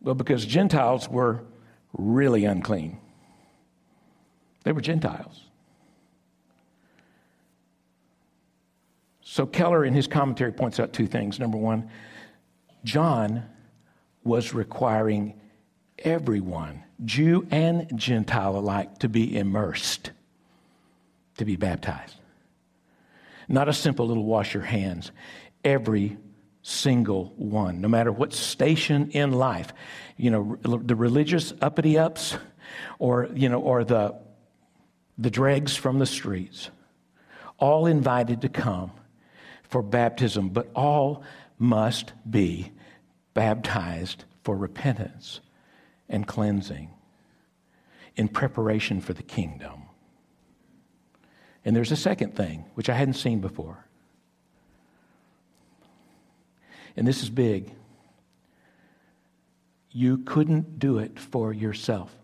Well, 0.00 0.14
because 0.14 0.44
Gentiles 0.44 1.08
were 1.08 1.42
really 1.92 2.44
unclean. 2.44 2.98
They 4.64 4.72
were 4.72 4.80
Gentiles. 4.80 5.42
So 9.20 9.46
Keller, 9.46 9.84
in 9.84 9.94
his 9.94 10.06
commentary, 10.06 10.52
points 10.52 10.78
out 10.78 10.92
two 10.92 11.06
things. 11.06 11.38
Number 11.38 11.58
one, 11.58 11.90
John 12.84 13.44
was 14.22 14.54
requiring 14.54 15.40
everyone 15.98 16.84
Jew 17.04 17.46
and 17.50 17.90
Gentile 17.98 18.56
alike, 18.56 18.98
to 19.00 19.08
be 19.08 19.36
immersed, 19.36 20.12
to 21.38 21.44
be 21.44 21.56
baptized. 21.56 22.16
Not 23.48 23.68
a 23.68 23.72
simple 23.72 24.06
little 24.06 24.24
wash 24.24 24.54
your 24.54 24.62
hands. 24.62 25.10
Every 25.64 26.16
single 26.62 27.32
one, 27.36 27.80
no 27.80 27.88
matter 27.88 28.12
what 28.12 28.32
station 28.32 29.10
in 29.10 29.32
life, 29.32 29.72
you 30.16 30.30
know, 30.30 30.56
the 30.62 30.94
religious 30.94 31.52
uppity 31.60 31.98
ups 31.98 32.36
or, 32.98 33.28
you 33.34 33.48
know, 33.48 33.60
or 33.60 33.84
the, 33.84 34.14
the 35.18 35.30
dregs 35.30 35.76
from 35.76 35.98
the 35.98 36.06
streets, 36.06 36.70
all 37.58 37.86
invited 37.86 38.42
to 38.42 38.48
come 38.48 38.92
for 39.64 39.82
baptism, 39.82 40.48
but 40.48 40.70
all 40.74 41.22
must 41.58 42.12
be 42.28 42.72
baptized 43.34 44.24
for 44.42 44.56
repentance 44.56 45.40
and 46.08 46.26
cleansing 46.26 46.90
in 48.16 48.28
preparation 48.28 49.00
for 49.00 49.12
the 49.12 49.22
kingdom. 49.22 49.82
And 51.64 51.74
there's 51.74 51.92
a 51.92 51.96
second 51.96 52.36
thing, 52.36 52.64
which 52.74 52.88
I 52.88 52.94
hadn't 52.94 53.14
seen 53.14 53.40
before. 53.40 53.86
And 56.96 57.06
this 57.06 57.22
is 57.22 57.30
big. 57.30 57.72
You 59.90 60.18
couldn't 60.18 60.78
do 60.78 60.98
it 60.98 61.18
for 61.18 61.52
yourself. 61.52 62.14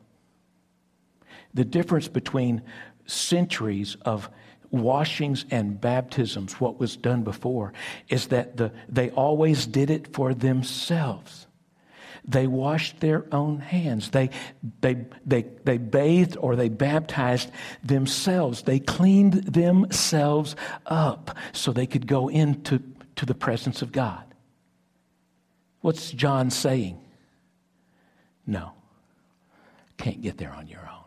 The 1.54 1.64
difference 1.64 2.08
between 2.08 2.62
centuries 3.06 3.96
of 4.02 4.28
washings 4.70 5.44
and 5.50 5.80
baptisms, 5.80 6.60
what 6.60 6.78
was 6.78 6.96
done 6.96 7.22
before, 7.22 7.72
is 8.08 8.28
that 8.28 8.56
the, 8.56 8.72
they 8.88 9.10
always 9.10 9.66
did 9.66 9.90
it 9.90 10.12
for 10.14 10.32
themselves. 10.34 11.46
They 12.26 12.46
washed 12.46 13.00
their 13.00 13.24
own 13.32 13.60
hands. 13.60 14.10
They, 14.10 14.30
they, 14.80 15.06
they, 15.24 15.46
they 15.64 15.78
bathed 15.78 16.36
or 16.38 16.56
they 16.56 16.68
baptized 16.68 17.50
themselves. 17.82 18.62
They 18.62 18.78
cleaned 18.78 19.34
themselves 19.44 20.56
up 20.86 21.36
so 21.52 21.72
they 21.72 21.86
could 21.86 22.06
go 22.06 22.28
into 22.28 22.82
to 23.16 23.26
the 23.26 23.34
presence 23.34 23.82
of 23.82 23.92
God. 23.92 24.24
What's 25.80 26.10
John 26.10 26.50
saying? 26.50 26.98
No, 28.46 28.72
can't 29.96 30.20
get 30.22 30.38
there 30.38 30.52
on 30.52 30.66
your 30.66 30.80
own. 30.80 31.04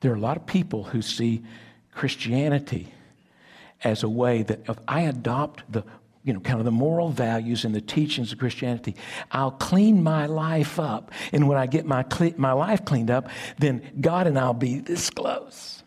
There 0.00 0.12
are 0.12 0.16
a 0.16 0.20
lot 0.20 0.36
of 0.36 0.46
people 0.46 0.84
who 0.84 1.00
see 1.00 1.42
Christianity 1.94 2.92
as 3.84 4.02
a 4.02 4.08
way 4.08 4.42
that 4.42 4.68
if 4.68 4.78
I 4.88 5.02
adopt 5.02 5.70
the 5.70 5.84
you 6.24 6.32
know, 6.32 6.40
kind 6.40 6.58
of 6.58 6.64
the 6.64 6.70
moral 6.70 7.10
values 7.10 7.64
and 7.64 7.74
the 7.74 7.80
teachings 7.80 8.32
of 8.32 8.38
Christianity. 8.38 8.94
I'll 9.32 9.50
clean 9.50 10.02
my 10.02 10.26
life 10.26 10.78
up. 10.78 11.10
And 11.32 11.48
when 11.48 11.58
I 11.58 11.66
get 11.66 11.84
my, 11.84 12.04
my 12.36 12.52
life 12.52 12.84
cleaned 12.84 13.10
up, 13.10 13.28
then 13.58 13.82
God 14.00 14.26
and 14.26 14.38
I'll 14.38 14.54
be 14.54 14.78
this 14.78 15.10
close. 15.10 15.82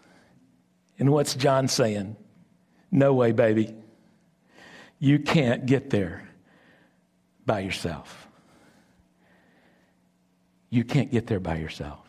And 0.99 1.11
what's 1.11 1.35
John 1.35 1.67
saying? 1.67 2.17
No 2.91 3.13
way, 3.13 3.31
baby. 3.31 3.75
You 4.99 5.19
can't 5.19 5.65
get 5.65 5.89
there 5.89 6.29
by 7.45 7.59
yourself. 7.59 8.27
You 10.69 10.83
can't 10.83 11.11
get 11.11 11.27
there 11.27 11.39
by 11.39 11.57
yourself. 11.57 11.99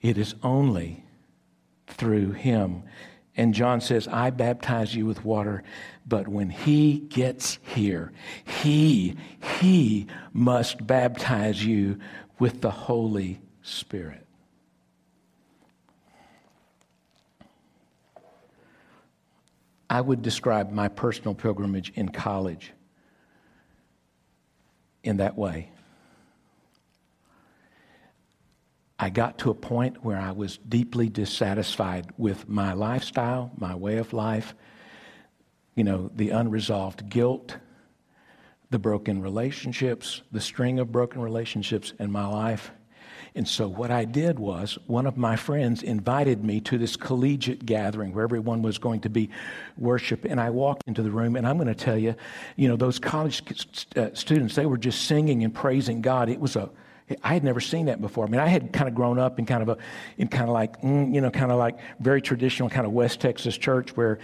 It 0.00 0.18
is 0.18 0.34
only 0.42 1.04
through 1.86 2.32
Him. 2.32 2.84
And 3.36 3.52
John 3.52 3.80
says, 3.80 4.06
I 4.06 4.30
baptize 4.30 4.94
you 4.94 5.06
with 5.06 5.24
water, 5.24 5.64
but 6.06 6.28
when 6.28 6.50
He 6.50 7.00
gets 7.00 7.58
here, 7.62 8.12
He, 8.44 9.16
He 9.60 10.06
must 10.32 10.86
baptize 10.86 11.64
you 11.64 11.98
with 12.38 12.60
the 12.60 12.70
Holy 12.70 13.40
Spirit. 13.62 14.24
I 19.90 20.00
would 20.00 20.22
describe 20.22 20.72
my 20.72 20.88
personal 20.88 21.34
pilgrimage 21.34 21.92
in 21.94 22.08
college 22.08 22.72
in 25.02 25.18
that 25.18 25.36
way. 25.36 25.70
I 28.98 29.10
got 29.10 29.38
to 29.38 29.50
a 29.50 29.54
point 29.54 30.04
where 30.04 30.18
I 30.18 30.30
was 30.30 30.58
deeply 30.58 31.08
dissatisfied 31.08 32.12
with 32.16 32.48
my 32.48 32.74
lifestyle, 32.74 33.50
my 33.56 33.74
way 33.74 33.98
of 33.98 34.12
life, 34.12 34.54
you 35.74 35.82
know, 35.82 36.10
the 36.14 36.30
unresolved 36.30 37.08
guilt, 37.08 37.56
the 38.70 38.78
broken 38.78 39.20
relationships, 39.20 40.22
the 40.30 40.40
string 40.40 40.78
of 40.78 40.92
broken 40.92 41.20
relationships 41.20 41.92
in 41.98 42.12
my 42.12 42.26
life. 42.26 42.70
And 43.36 43.48
so, 43.48 43.66
what 43.66 43.90
I 43.90 44.04
did 44.04 44.38
was, 44.38 44.78
one 44.86 45.06
of 45.06 45.16
my 45.16 45.34
friends 45.34 45.82
invited 45.82 46.44
me 46.44 46.60
to 46.60 46.78
this 46.78 46.94
collegiate 46.94 47.66
gathering 47.66 48.14
where 48.14 48.22
everyone 48.22 48.62
was 48.62 48.78
going 48.78 49.00
to 49.00 49.10
be 49.10 49.28
worship. 49.76 50.24
And 50.24 50.40
I 50.40 50.50
walked 50.50 50.84
into 50.86 51.02
the 51.02 51.10
room, 51.10 51.34
and 51.34 51.44
I'm 51.44 51.56
going 51.56 51.66
to 51.66 51.74
tell 51.74 51.98
you, 51.98 52.14
you 52.54 52.68
know, 52.68 52.76
those 52.76 53.00
college 53.00 53.42
uh, 53.96 54.10
students, 54.14 54.54
they 54.54 54.66
were 54.66 54.78
just 54.78 55.06
singing 55.06 55.42
and 55.42 55.52
praising 55.52 56.00
God. 56.00 56.28
It 56.28 56.38
was 56.38 56.54
a 56.54 56.70
I 57.22 57.34
had 57.34 57.44
never 57.44 57.60
seen 57.60 57.86
that 57.86 58.00
before. 58.00 58.24
I 58.24 58.28
mean, 58.28 58.40
I 58.40 58.46
had 58.46 58.72
kind 58.72 58.88
of 58.88 58.94
grown 58.94 59.18
up 59.18 59.38
in 59.38 59.44
kind 59.44 59.62
of 59.62 59.68
a, 59.68 59.76
in 60.16 60.28
kind 60.28 60.44
of 60.44 60.50
like, 60.50 60.80
mm, 60.80 61.14
you 61.14 61.20
know, 61.20 61.30
kind 61.30 61.52
of 61.52 61.58
like 61.58 61.78
very 62.00 62.22
traditional 62.22 62.70
kind 62.70 62.86
of 62.86 62.92
West 62.92 63.20
Texas 63.20 63.58
church 63.58 63.94
where, 63.96 64.18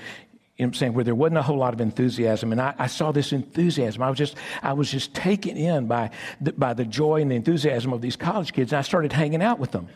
you 0.57 0.65
know 0.65 0.69
I'm 0.69 0.75
saying, 0.75 0.95
where 0.95 1.05
there 1.05 1.15
wasn't 1.15 1.39
a 1.39 1.43
whole 1.43 1.57
lot 1.57 1.75
of 1.75 1.81
enthusiasm. 1.81 2.53
And 2.53 2.61
I, 2.61 2.75
I, 2.79 2.87
saw 2.87 3.13
this 3.13 3.33
enthusiasm. 3.33 4.03
I 4.03 4.11
was 4.11 4.19
just, 4.19 4.37
I 4.63 4.75
was 4.75 4.91
just 4.91 5.15
taken 5.15 5.57
in 5.57 5.87
by 5.87 6.11
the, 6.41 6.53
by 6.53 6.75
the 6.75 6.85
joy 6.85 7.23
and 7.23 7.31
the 7.31 7.35
enthusiasm 7.35 7.95
of 7.95 8.03
these 8.03 8.17
college 8.17 8.53
kids. 8.53 8.73
And 8.73 8.79
I 8.79 8.83
started 8.83 9.13
hanging 9.13 9.43
out 9.43 9.59
with 9.59 9.71
them. 9.71 9.89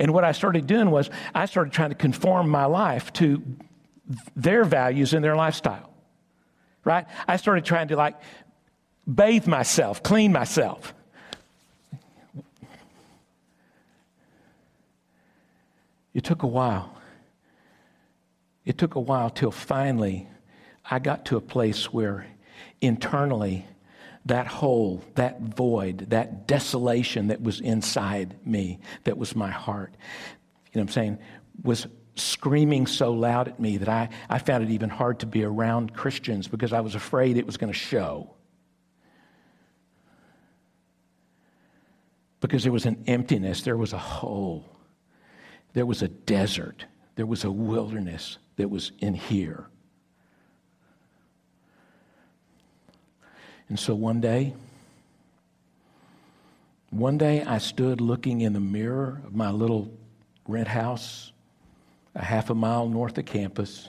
And 0.00 0.12
what 0.12 0.24
I 0.24 0.32
started 0.32 0.66
doing 0.66 0.90
was 0.90 1.08
I 1.36 1.46
started 1.46 1.72
trying 1.72 1.90
to 1.90 1.94
conform 1.94 2.48
my 2.48 2.64
life 2.64 3.12
to 3.14 3.42
their 4.34 4.64
values 4.64 5.12
and 5.12 5.24
their 5.24 5.36
lifestyle. 5.36 5.92
Right? 6.84 7.06
I 7.28 7.36
started 7.36 7.64
trying 7.64 7.88
to 7.88 7.96
like 7.96 8.16
bathe 9.12 9.46
myself, 9.46 10.02
clean 10.02 10.32
myself. 10.32 10.94
It 16.14 16.24
took 16.24 16.42
a 16.42 16.46
while. 16.46 16.94
It 18.64 18.78
took 18.78 18.94
a 18.94 19.00
while 19.00 19.30
till 19.30 19.50
finally 19.50 20.28
I 20.90 20.98
got 20.98 21.26
to 21.26 21.36
a 21.36 21.40
place 21.40 21.92
where 21.92 22.26
internally 22.80 23.66
that 24.26 24.46
hole, 24.46 25.02
that 25.14 25.40
void, 25.40 26.10
that 26.10 26.46
desolation 26.46 27.28
that 27.28 27.42
was 27.42 27.60
inside 27.60 28.34
me, 28.46 28.78
that 29.04 29.16
was 29.16 29.34
my 29.34 29.50
heart, 29.50 29.92
you 30.72 30.78
know 30.78 30.82
what 30.82 30.90
I'm 30.90 30.92
saying, 30.92 31.18
was 31.62 31.86
screaming 32.14 32.86
so 32.86 33.12
loud 33.12 33.48
at 33.48 33.60
me 33.60 33.78
that 33.78 33.88
I, 33.88 34.08
I 34.28 34.38
found 34.38 34.64
it 34.64 34.70
even 34.70 34.90
hard 34.90 35.20
to 35.20 35.26
be 35.26 35.44
around 35.44 35.94
Christians 35.94 36.48
because 36.48 36.72
I 36.72 36.80
was 36.80 36.94
afraid 36.94 37.36
it 37.36 37.46
was 37.46 37.56
going 37.56 37.72
to 37.72 37.78
show. 37.78 38.34
Because 42.40 42.62
there 42.62 42.72
was 42.72 42.86
an 42.86 43.04
emptiness, 43.06 43.62
there 43.62 43.76
was 43.76 43.92
a 43.92 43.98
hole. 43.98 44.77
There 45.74 45.86
was 45.86 46.02
a 46.02 46.08
desert, 46.08 46.86
there 47.16 47.26
was 47.26 47.44
a 47.44 47.50
wilderness 47.50 48.38
that 48.56 48.68
was 48.68 48.92
in 48.98 49.14
here. 49.14 49.66
And 53.68 53.78
so 53.78 53.94
one 53.94 54.20
day, 54.20 54.54
one 56.90 57.18
day 57.18 57.42
I 57.42 57.58
stood 57.58 58.00
looking 58.00 58.40
in 58.40 58.54
the 58.54 58.60
mirror 58.60 59.20
of 59.26 59.34
my 59.34 59.50
little 59.50 59.92
rent 60.46 60.68
house 60.68 61.32
a 62.14 62.24
half 62.24 62.50
a 62.50 62.54
mile 62.54 62.88
north 62.88 63.16
of 63.16 63.26
campus. 63.26 63.88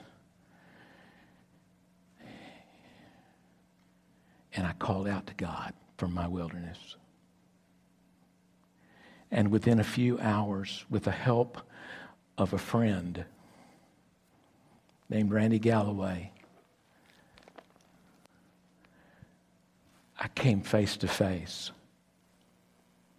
And 4.53 4.67
I 4.67 4.73
called 4.73 5.07
out 5.07 5.27
to 5.27 5.33
God 5.33 5.73
from 5.97 6.13
my 6.13 6.27
wilderness. 6.27 6.95
And 9.31 9.49
within 9.51 9.79
a 9.79 9.83
few 9.83 10.19
hours, 10.19 10.85
with 10.89 11.05
the 11.05 11.11
help 11.11 11.61
of 12.39 12.53
a 12.53 12.57
friend 12.57 13.25
named 15.09 15.31
Randy 15.31 15.59
Galloway. 15.59 16.31
I 20.17 20.27
came 20.29 20.61
face 20.61 20.97
to 20.97 21.07
face 21.07 21.71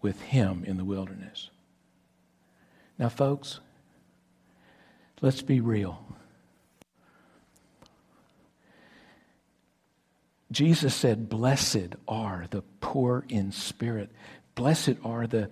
with 0.03 0.21
him 0.23 0.65
in 0.67 0.77
the 0.77 0.85
wilderness. 0.85 1.51
Now, 2.99 3.09
folks, 3.09 3.61
let's 5.21 5.43
be 5.43 5.61
real. 5.61 6.03
Jesus 10.51 10.95
said, 10.95 11.29
Blessed 11.29 11.95
are 12.09 12.47
the 12.51 12.63
poor 12.81 13.25
in 13.29 13.53
spirit. 13.53 14.11
Blessed 14.55 14.97
are 15.05 15.27
the 15.27 15.51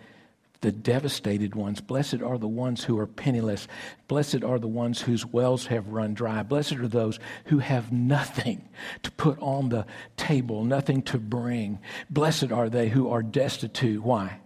the 0.60 0.72
devastated 0.72 1.54
ones. 1.54 1.80
Blessed 1.80 2.20
are 2.22 2.38
the 2.38 2.48
ones 2.48 2.84
who 2.84 2.98
are 2.98 3.06
penniless. 3.06 3.68
Blessed 4.08 4.42
are 4.42 4.58
the 4.58 4.66
ones 4.66 5.00
whose 5.00 5.24
wells 5.24 5.66
have 5.66 5.88
run 5.88 6.14
dry. 6.14 6.42
Blessed 6.42 6.74
are 6.76 6.88
those 6.88 7.20
who 7.46 7.58
have 7.58 7.92
nothing 7.92 8.68
to 9.02 9.10
put 9.12 9.38
on 9.40 9.68
the 9.68 9.86
table, 10.16 10.64
nothing 10.64 11.02
to 11.02 11.18
bring. 11.18 11.78
Blessed 12.10 12.50
are 12.50 12.68
they 12.68 12.88
who 12.88 13.08
are 13.10 13.22
destitute. 13.22 14.02
Why? 14.02 14.40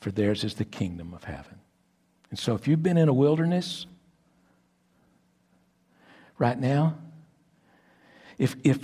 For 0.00 0.10
theirs 0.10 0.44
is 0.44 0.54
the 0.54 0.64
kingdom 0.64 1.12
of 1.12 1.24
heaven. 1.24 1.58
And 2.30 2.38
so 2.38 2.54
if 2.54 2.66
you've 2.66 2.82
been 2.82 2.98
in 2.98 3.08
a 3.08 3.14
wilderness, 3.14 3.86
right 6.38 6.58
now? 6.58 6.96
If, 8.38 8.56
if 8.62 8.78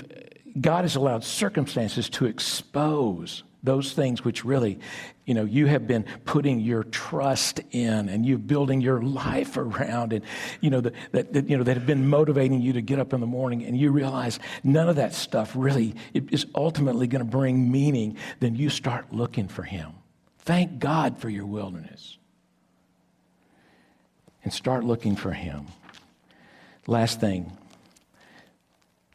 God 0.61 0.83
has 0.83 0.97
allowed 0.97 1.25
circumstances 1.25 2.09
to 2.11 2.27
expose 2.27 3.45
those 3.65 3.95
things 3.95 4.23
which 4.23 4.45
really, 4.45 4.79
you 5.25 5.33
know, 5.33 5.45
you 5.45 5.67
have 5.67 5.87
been 5.87 6.05
putting 6.25 6.61
your 6.61 6.85
trust 6.85 7.61
in 7.71 8.11
and 8.11 8.27
you're 8.27 8.39
building 8.39 8.83
your 8.83 9.01
life 9.01 9.57
around 9.57 10.13
and, 10.13 10.23
you 10.61 10.69
know, 10.69 10.83
that, 10.83 10.95
that, 11.13 11.49
you 11.49 11.57
know, 11.57 11.65
that 11.65 11.77
have 11.77 11.87
been 11.87 12.09
motivating 12.09 12.61
you 12.61 12.75
to 12.75 12.83
get 12.83 12.99
up 12.99 13.15
in 13.15 13.21
the 13.21 13.27
morning 13.27 13.65
and 13.65 13.77
you 13.77 13.91
realize 13.91 14.39
none 14.63 14.89
of 14.89 14.97
that 14.97 15.15
stuff 15.15 15.53
really 15.57 15.95
is 16.13 16.47
ultimately 16.55 17.07
going 17.07 17.25
to 17.25 17.31
bring 17.31 17.73
meaning, 17.73 18.17
then 18.41 18.55
you 18.55 18.69
start 18.69 19.13
looking 19.13 19.49
for 19.49 19.63
Him. 19.63 19.93
Thank 20.41 20.79
God 20.79 21.19
for 21.19 21.31
your 21.31 21.47
wilderness. 21.47 22.19
And 24.45 24.53
start 24.53 24.85
looking 24.85 25.17
for 25.17 25.33
Him. 25.33 25.67
Last 26.87 27.19
thing, 27.19 27.51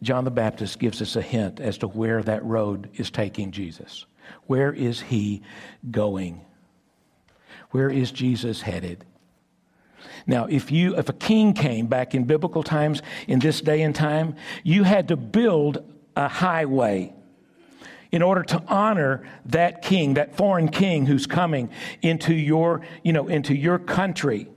John 0.02 0.24
the 0.24 0.32
Baptist 0.32 0.80
gives 0.80 1.04
us 1.04 1.16
a 1.16 1.22
hint 1.22 1.60
as 1.60 1.78
to 1.80 1.88
where 1.88 2.24
that 2.24 2.44
road 2.44 2.90
is 2.96 3.12
taking 3.12 3.52
Jesus. 3.52 4.08
Where 4.48 4.74
is 4.74 5.02
he 5.02 5.42
going? 5.90 6.46
Where 7.72 7.90
is 7.90 8.12
Jesus 8.12 8.62
headed? 8.62 9.06
Now, 10.26 10.46
if 10.46 10.72
you 10.72 10.98
if 10.98 11.10
a 11.10 11.14
king 11.14 11.54
came 11.54 11.88
back 11.88 12.16
in 12.16 12.24
biblical 12.24 12.64
times 12.64 13.02
in 13.28 13.40
this 13.40 13.62
day 13.62 13.82
and 13.82 13.96
time, 13.96 14.36
you 14.64 14.84
had 14.84 15.08
to 15.10 15.18
build 15.18 15.84
a 16.16 16.28
highway 16.28 17.14
in 18.12 18.22
order 18.22 18.44
to 18.44 18.64
honor 18.68 19.24
that 19.46 19.82
king, 19.82 20.16
that 20.16 20.36
foreign 20.36 20.70
king 20.70 21.06
who's 21.06 21.28
coming 21.28 21.70
into 22.02 22.34
your, 22.34 22.82
you 23.04 23.14
know, 23.14 23.28
into 23.28 23.56
your 23.56 23.78
country. 23.78 24.48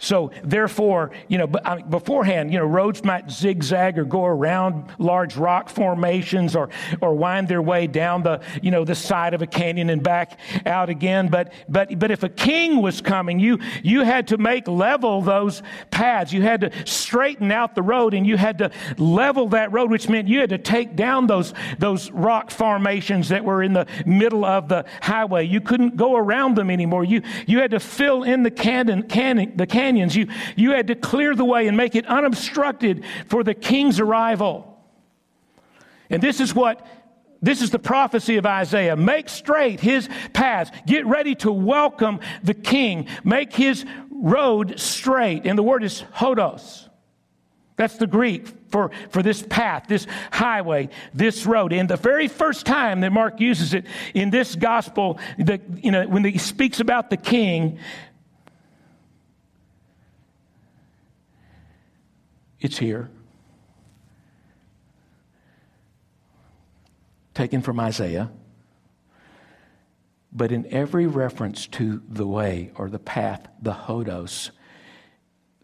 So 0.00 0.30
therefore, 0.42 1.10
you 1.28 1.36
know, 1.36 1.44
uh, 1.44 1.82
beforehand, 1.82 2.50
you 2.50 2.58
know, 2.58 2.64
roads 2.64 3.04
might 3.04 3.30
zigzag 3.30 3.98
or 3.98 4.04
go 4.04 4.24
around 4.24 4.90
large 4.98 5.36
rock 5.36 5.68
formations 5.68 6.56
or, 6.56 6.70
or 7.02 7.14
wind 7.14 7.48
their 7.48 7.60
way 7.60 7.86
down 7.86 8.22
the, 8.22 8.40
you 8.62 8.70
know, 8.70 8.82
the 8.82 8.94
side 8.94 9.34
of 9.34 9.42
a 9.42 9.46
canyon 9.46 9.90
and 9.90 10.02
back 10.02 10.38
out 10.64 10.88
again. 10.88 11.28
But, 11.28 11.52
but, 11.68 11.98
but 11.98 12.10
if 12.10 12.22
a 12.22 12.30
king 12.30 12.80
was 12.80 13.02
coming, 13.02 13.38
you, 13.38 13.58
you 13.82 14.00
had 14.00 14.28
to 14.28 14.38
make 14.38 14.66
level 14.66 15.20
those 15.20 15.62
paths. 15.90 16.32
You 16.32 16.40
had 16.40 16.62
to 16.62 16.86
straighten 16.86 17.52
out 17.52 17.74
the 17.74 17.82
road 17.82 18.14
and 18.14 18.26
you 18.26 18.38
had 18.38 18.56
to 18.58 18.70
level 18.96 19.48
that 19.50 19.70
road, 19.70 19.90
which 19.90 20.08
meant 20.08 20.28
you 20.28 20.40
had 20.40 20.48
to 20.48 20.58
take 20.58 20.96
down 20.96 21.26
those, 21.26 21.52
those 21.78 22.10
rock 22.10 22.50
formations 22.50 23.28
that 23.28 23.44
were 23.44 23.62
in 23.62 23.74
the 23.74 23.86
middle 24.06 24.46
of 24.46 24.66
the 24.66 24.86
highway. 25.02 25.46
You 25.46 25.60
couldn't 25.60 25.96
go 25.96 26.16
around 26.16 26.56
them 26.56 26.70
anymore. 26.70 27.04
You, 27.04 27.20
you 27.46 27.58
had 27.58 27.72
to 27.72 27.80
fill 27.80 28.22
in 28.22 28.42
the 28.42 28.50
canyon, 28.50 29.02
canyon, 29.02 29.52
the 29.56 29.66
canyon 29.66 29.89
companions. 29.90 30.14
You, 30.14 30.28
you 30.56 30.70
had 30.72 30.86
to 30.88 30.94
clear 30.94 31.34
the 31.34 31.44
way 31.44 31.66
and 31.66 31.76
make 31.76 31.94
it 31.94 32.06
unobstructed 32.06 33.04
for 33.26 33.42
the 33.42 33.54
king's 33.54 33.98
arrival. 34.00 34.66
And 36.08 36.22
this 36.22 36.40
is 36.40 36.54
what 36.54 36.86
this 37.42 37.62
is 37.62 37.70
the 37.70 37.78
prophecy 37.78 38.36
of 38.36 38.44
Isaiah. 38.44 38.96
Make 38.96 39.30
straight 39.30 39.80
his 39.80 40.10
paths. 40.34 40.70
Get 40.86 41.06
ready 41.06 41.34
to 41.36 41.50
welcome 41.50 42.20
the 42.42 42.52
king. 42.52 43.06
Make 43.24 43.54
his 43.54 43.86
road 44.10 44.78
straight. 44.78 45.46
And 45.46 45.58
the 45.58 45.62
word 45.62 45.82
is 45.82 46.04
hodos. 46.14 46.90
That's 47.76 47.96
the 47.96 48.06
Greek 48.06 48.46
for, 48.68 48.90
for 49.08 49.22
this 49.22 49.42
path, 49.42 49.86
this 49.88 50.06
highway, 50.30 50.90
this 51.14 51.46
road. 51.46 51.72
And 51.72 51.88
the 51.88 51.96
very 51.96 52.28
first 52.28 52.66
time 52.66 53.00
that 53.00 53.10
Mark 53.10 53.40
uses 53.40 53.72
it 53.72 53.86
in 54.12 54.28
this 54.28 54.54
gospel, 54.54 55.18
the, 55.38 55.62
you 55.76 55.90
know, 55.90 56.06
when 56.06 56.22
he 56.22 56.36
speaks 56.36 56.80
about 56.80 57.08
the 57.08 57.16
king, 57.16 57.78
It's 62.60 62.78
here. 62.78 63.10
Taken 67.34 67.62
from 67.62 67.80
Isaiah. 67.80 68.30
But 70.32 70.52
in 70.52 70.66
every 70.72 71.06
reference 71.06 71.66
to 71.68 72.02
the 72.08 72.26
way 72.26 72.70
or 72.76 72.88
the 72.88 72.98
path, 72.98 73.48
the 73.60 73.72
hodos, 73.72 74.50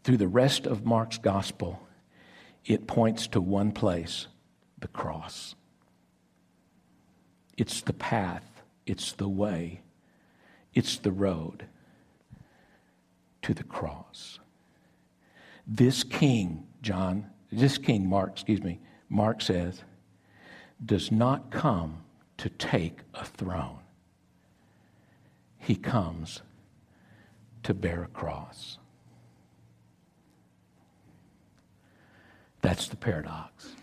through 0.03 0.17
the 0.17 0.29
rest 0.29 0.67
of 0.67 0.85
Mark's 0.85 1.19
gospel, 1.19 1.87
it 2.65 2.87
points 2.87 3.29
to 3.29 3.41
one 3.41 3.73
place 3.73 4.27
the 4.79 4.89
cross. 4.89 5.55
It's 7.57 7.81
the 7.81 7.93
path, 7.93 8.63
it's 8.87 9.13
the 9.13 9.29
way, 9.29 9.83
it's 10.75 10.99
the 10.99 11.13
road 11.13 11.67
to 13.43 13.55
the 13.55 13.65
cross. 13.65 14.41
This 15.67 16.05
king 16.05 16.67
John, 16.87 17.27
this 17.51 17.79
King 17.79 18.09
Mark, 18.09 18.31
excuse 18.31 18.63
me, 18.63 18.79
Mark 19.09 19.43
says, 19.43 19.83
does 20.85 21.11
not 21.11 21.51
come 21.51 22.05
to 22.37 22.49
take 22.49 23.01
a 23.13 23.25
throne. 23.25 23.81
He 25.59 25.75
comes 25.75 26.43
to 27.65 27.75
bear 27.75 28.05
a 28.05 28.07
cross. 28.07 28.79
That's 32.63 32.87
the 32.87 32.97
paradox. 32.97 33.75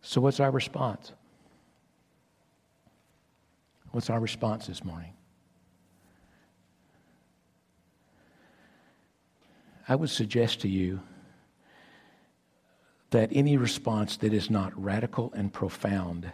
So, 0.00 0.22
what's 0.22 0.40
our 0.40 0.50
response? 0.50 1.12
What's 3.90 4.08
our 4.08 4.18
response 4.18 4.66
this 4.66 4.82
morning? 4.82 5.12
I 9.88 9.94
would 9.94 10.10
suggest 10.10 10.60
to 10.60 10.68
you 10.68 11.00
that 13.10 13.30
any 13.32 13.56
response 13.56 14.18
that 14.18 14.34
is 14.34 14.50
not 14.50 14.72
radical 14.82 15.32
and 15.34 15.52
profound 15.52 16.30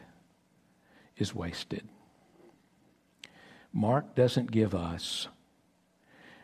is 1.16 1.34
wasted. 1.34 1.86
Mark 3.72 4.14
doesn't 4.16 4.50
give 4.50 4.74
us 4.74 5.28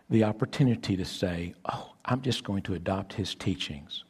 the 0.08 0.24
opportunity 0.24 0.96
to 0.96 1.04
say, 1.04 1.54
Oh, 1.72 1.94
I'm 2.04 2.22
just 2.22 2.44
going 2.44 2.62
to 2.62 2.74
adopt 2.74 3.14
his 3.14 3.34
teachings. 3.34 4.04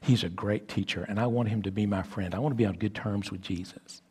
He's 0.00 0.24
a 0.24 0.28
great 0.28 0.68
teacher, 0.68 1.04
and 1.08 1.18
I 1.18 1.26
want 1.26 1.48
him 1.48 1.62
to 1.62 1.70
be 1.70 1.86
my 1.86 2.02
friend. 2.02 2.34
I 2.34 2.38
want 2.38 2.52
to 2.52 2.56
be 2.56 2.66
on 2.66 2.74
good 2.74 2.94
terms 2.94 3.30
with 3.30 3.40
Jesus. 3.40 4.02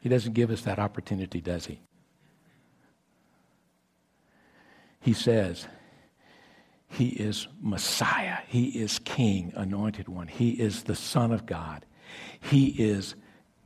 He 0.00 0.08
doesn't 0.08 0.34
give 0.34 0.50
us 0.50 0.62
that 0.62 0.78
opportunity, 0.78 1.40
does 1.40 1.66
he? 1.66 1.80
He 5.00 5.12
says, 5.12 5.66
he 6.88 7.08
is 7.08 7.46
Messiah. 7.60 8.38
He 8.48 8.68
is 8.68 8.98
King, 9.00 9.52
anointed 9.54 10.08
one. 10.08 10.26
He 10.26 10.50
is 10.50 10.84
the 10.84 10.94
Son 10.94 11.32
of 11.32 11.46
God. 11.46 11.84
He 12.40 12.68
is 12.68 13.14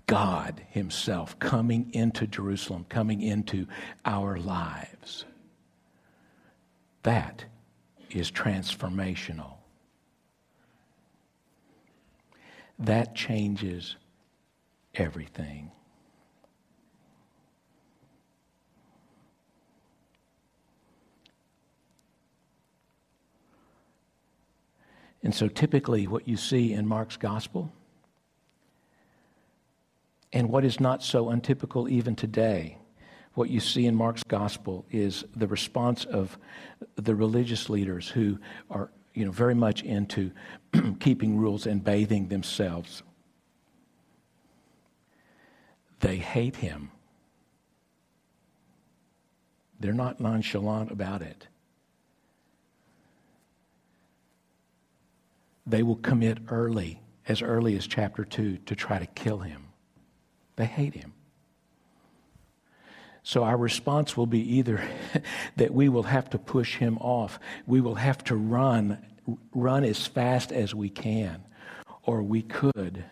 God 0.06 0.62
Himself 0.70 1.38
coming 1.38 1.90
into 1.94 2.26
Jerusalem, 2.26 2.84
coming 2.88 3.22
into 3.22 3.66
our 4.04 4.38
lives. 4.38 5.24
That 7.04 7.44
is 8.10 8.30
transformational. 8.30 9.54
That 12.78 13.14
changes 13.14 13.96
everything. 14.94 15.70
And 25.22 25.34
so 25.34 25.48
typically, 25.48 26.06
what 26.06 26.26
you 26.26 26.36
see 26.36 26.72
in 26.72 26.86
Mark's 26.86 27.16
gospel, 27.16 27.72
and 30.32 30.48
what 30.48 30.64
is 30.64 30.80
not 30.80 31.02
so 31.02 31.30
untypical 31.30 31.88
even 31.88 32.16
today, 32.16 32.78
what 33.34 33.48
you 33.48 33.60
see 33.60 33.86
in 33.86 33.94
Mark's 33.94 34.24
gospel 34.24 34.84
is 34.90 35.24
the 35.36 35.46
response 35.46 36.04
of 36.04 36.36
the 36.96 37.14
religious 37.14 37.70
leaders 37.70 38.08
who 38.08 38.38
are 38.70 38.90
you 39.14 39.24
know, 39.24 39.30
very 39.30 39.54
much 39.54 39.82
into 39.82 40.32
keeping 41.00 41.36
rules 41.36 41.66
and 41.66 41.84
bathing 41.84 42.28
themselves. 42.28 43.02
They 46.00 46.16
hate 46.16 46.56
him. 46.56 46.90
They're 49.78 49.92
not 49.92 50.20
nonchalant 50.20 50.90
about 50.90 51.22
it. 51.22 51.46
They 55.66 55.82
will 55.82 55.96
commit 55.96 56.38
early, 56.48 57.00
as 57.28 57.42
early 57.42 57.76
as 57.76 57.86
chapter 57.86 58.24
2, 58.24 58.58
to 58.58 58.76
try 58.76 58.98
to 58.98 59.06
kill 59.06 59.38
him. 59.38 59.68
They 60.56 60.66
hate 60.66 60.94
him. 60.94 61.12
So 63.22 63.44
our 63.44 63.56
response 63.56 64.16
will 64.16 64.26
be 64.26 64.56
either 64.56 64.82
that 65.56 65.72
we 65.72 65.88
will 65.88 66.02
have 66.02 66.30
to 66.30 66.38
push 66.38 66.76
him 66.76 66.98
off, 66.98 67.38
we 67.66 67.80
will 67.80 67.94
have 67.94 68.22
to 68.24 68.36
run, 68.36 68.98
run 69.54 69.84
as 69.84 70.06
fast 70.06 70.50
as 70.50 70.74
we 70.74 70.88
can, 70.88 71.44
or 72.02 72.22
we 72.22 72.42
could, 72.42 73.04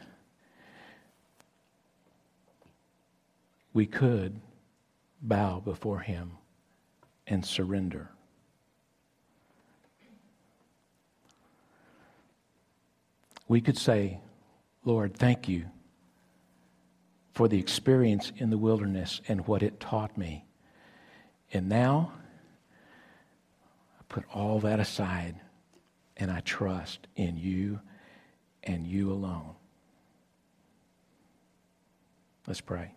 we 3.72 3.86
could 3.86 4.40
bow 5.22 5.60
before 5.60 6.00
him 6.00 6.32
and 7.26 7.46
surrender. 7.46 8.10
We 13.50 13.60
could 13.60 13.76
say, 13.76 14.20
Lord, 14.84 15.12
thank 15.12 15.48
you 15.48 15.64
for 17.32 17.48
the 17.48 17.58
experience 17.58 18.30
in 18.36 18.48
the 18.48 18.56
wilderness 18.56 19.20
and 19.26 19.44
what 19.44 19.64
it 19.64 19.80
taught 19.80 20.16
me. 20.16 20.44
And 21.52 21.68
now, 21.68 22.12
I 23.98 24.04
put 24.08 24.22
all 24.32 24.60
that 24.60 24.78
aside 24.78 25.34
and 26.16 26.30
I 26.30 26.38
trust 26.42 27.08
in 27.16 27.36
you 27.36 27.80
and 28.62 28.86
you 28.86 29.10
alone. 29.10 29.56
Let's 32.46 32.60
pray. 32.60 32.92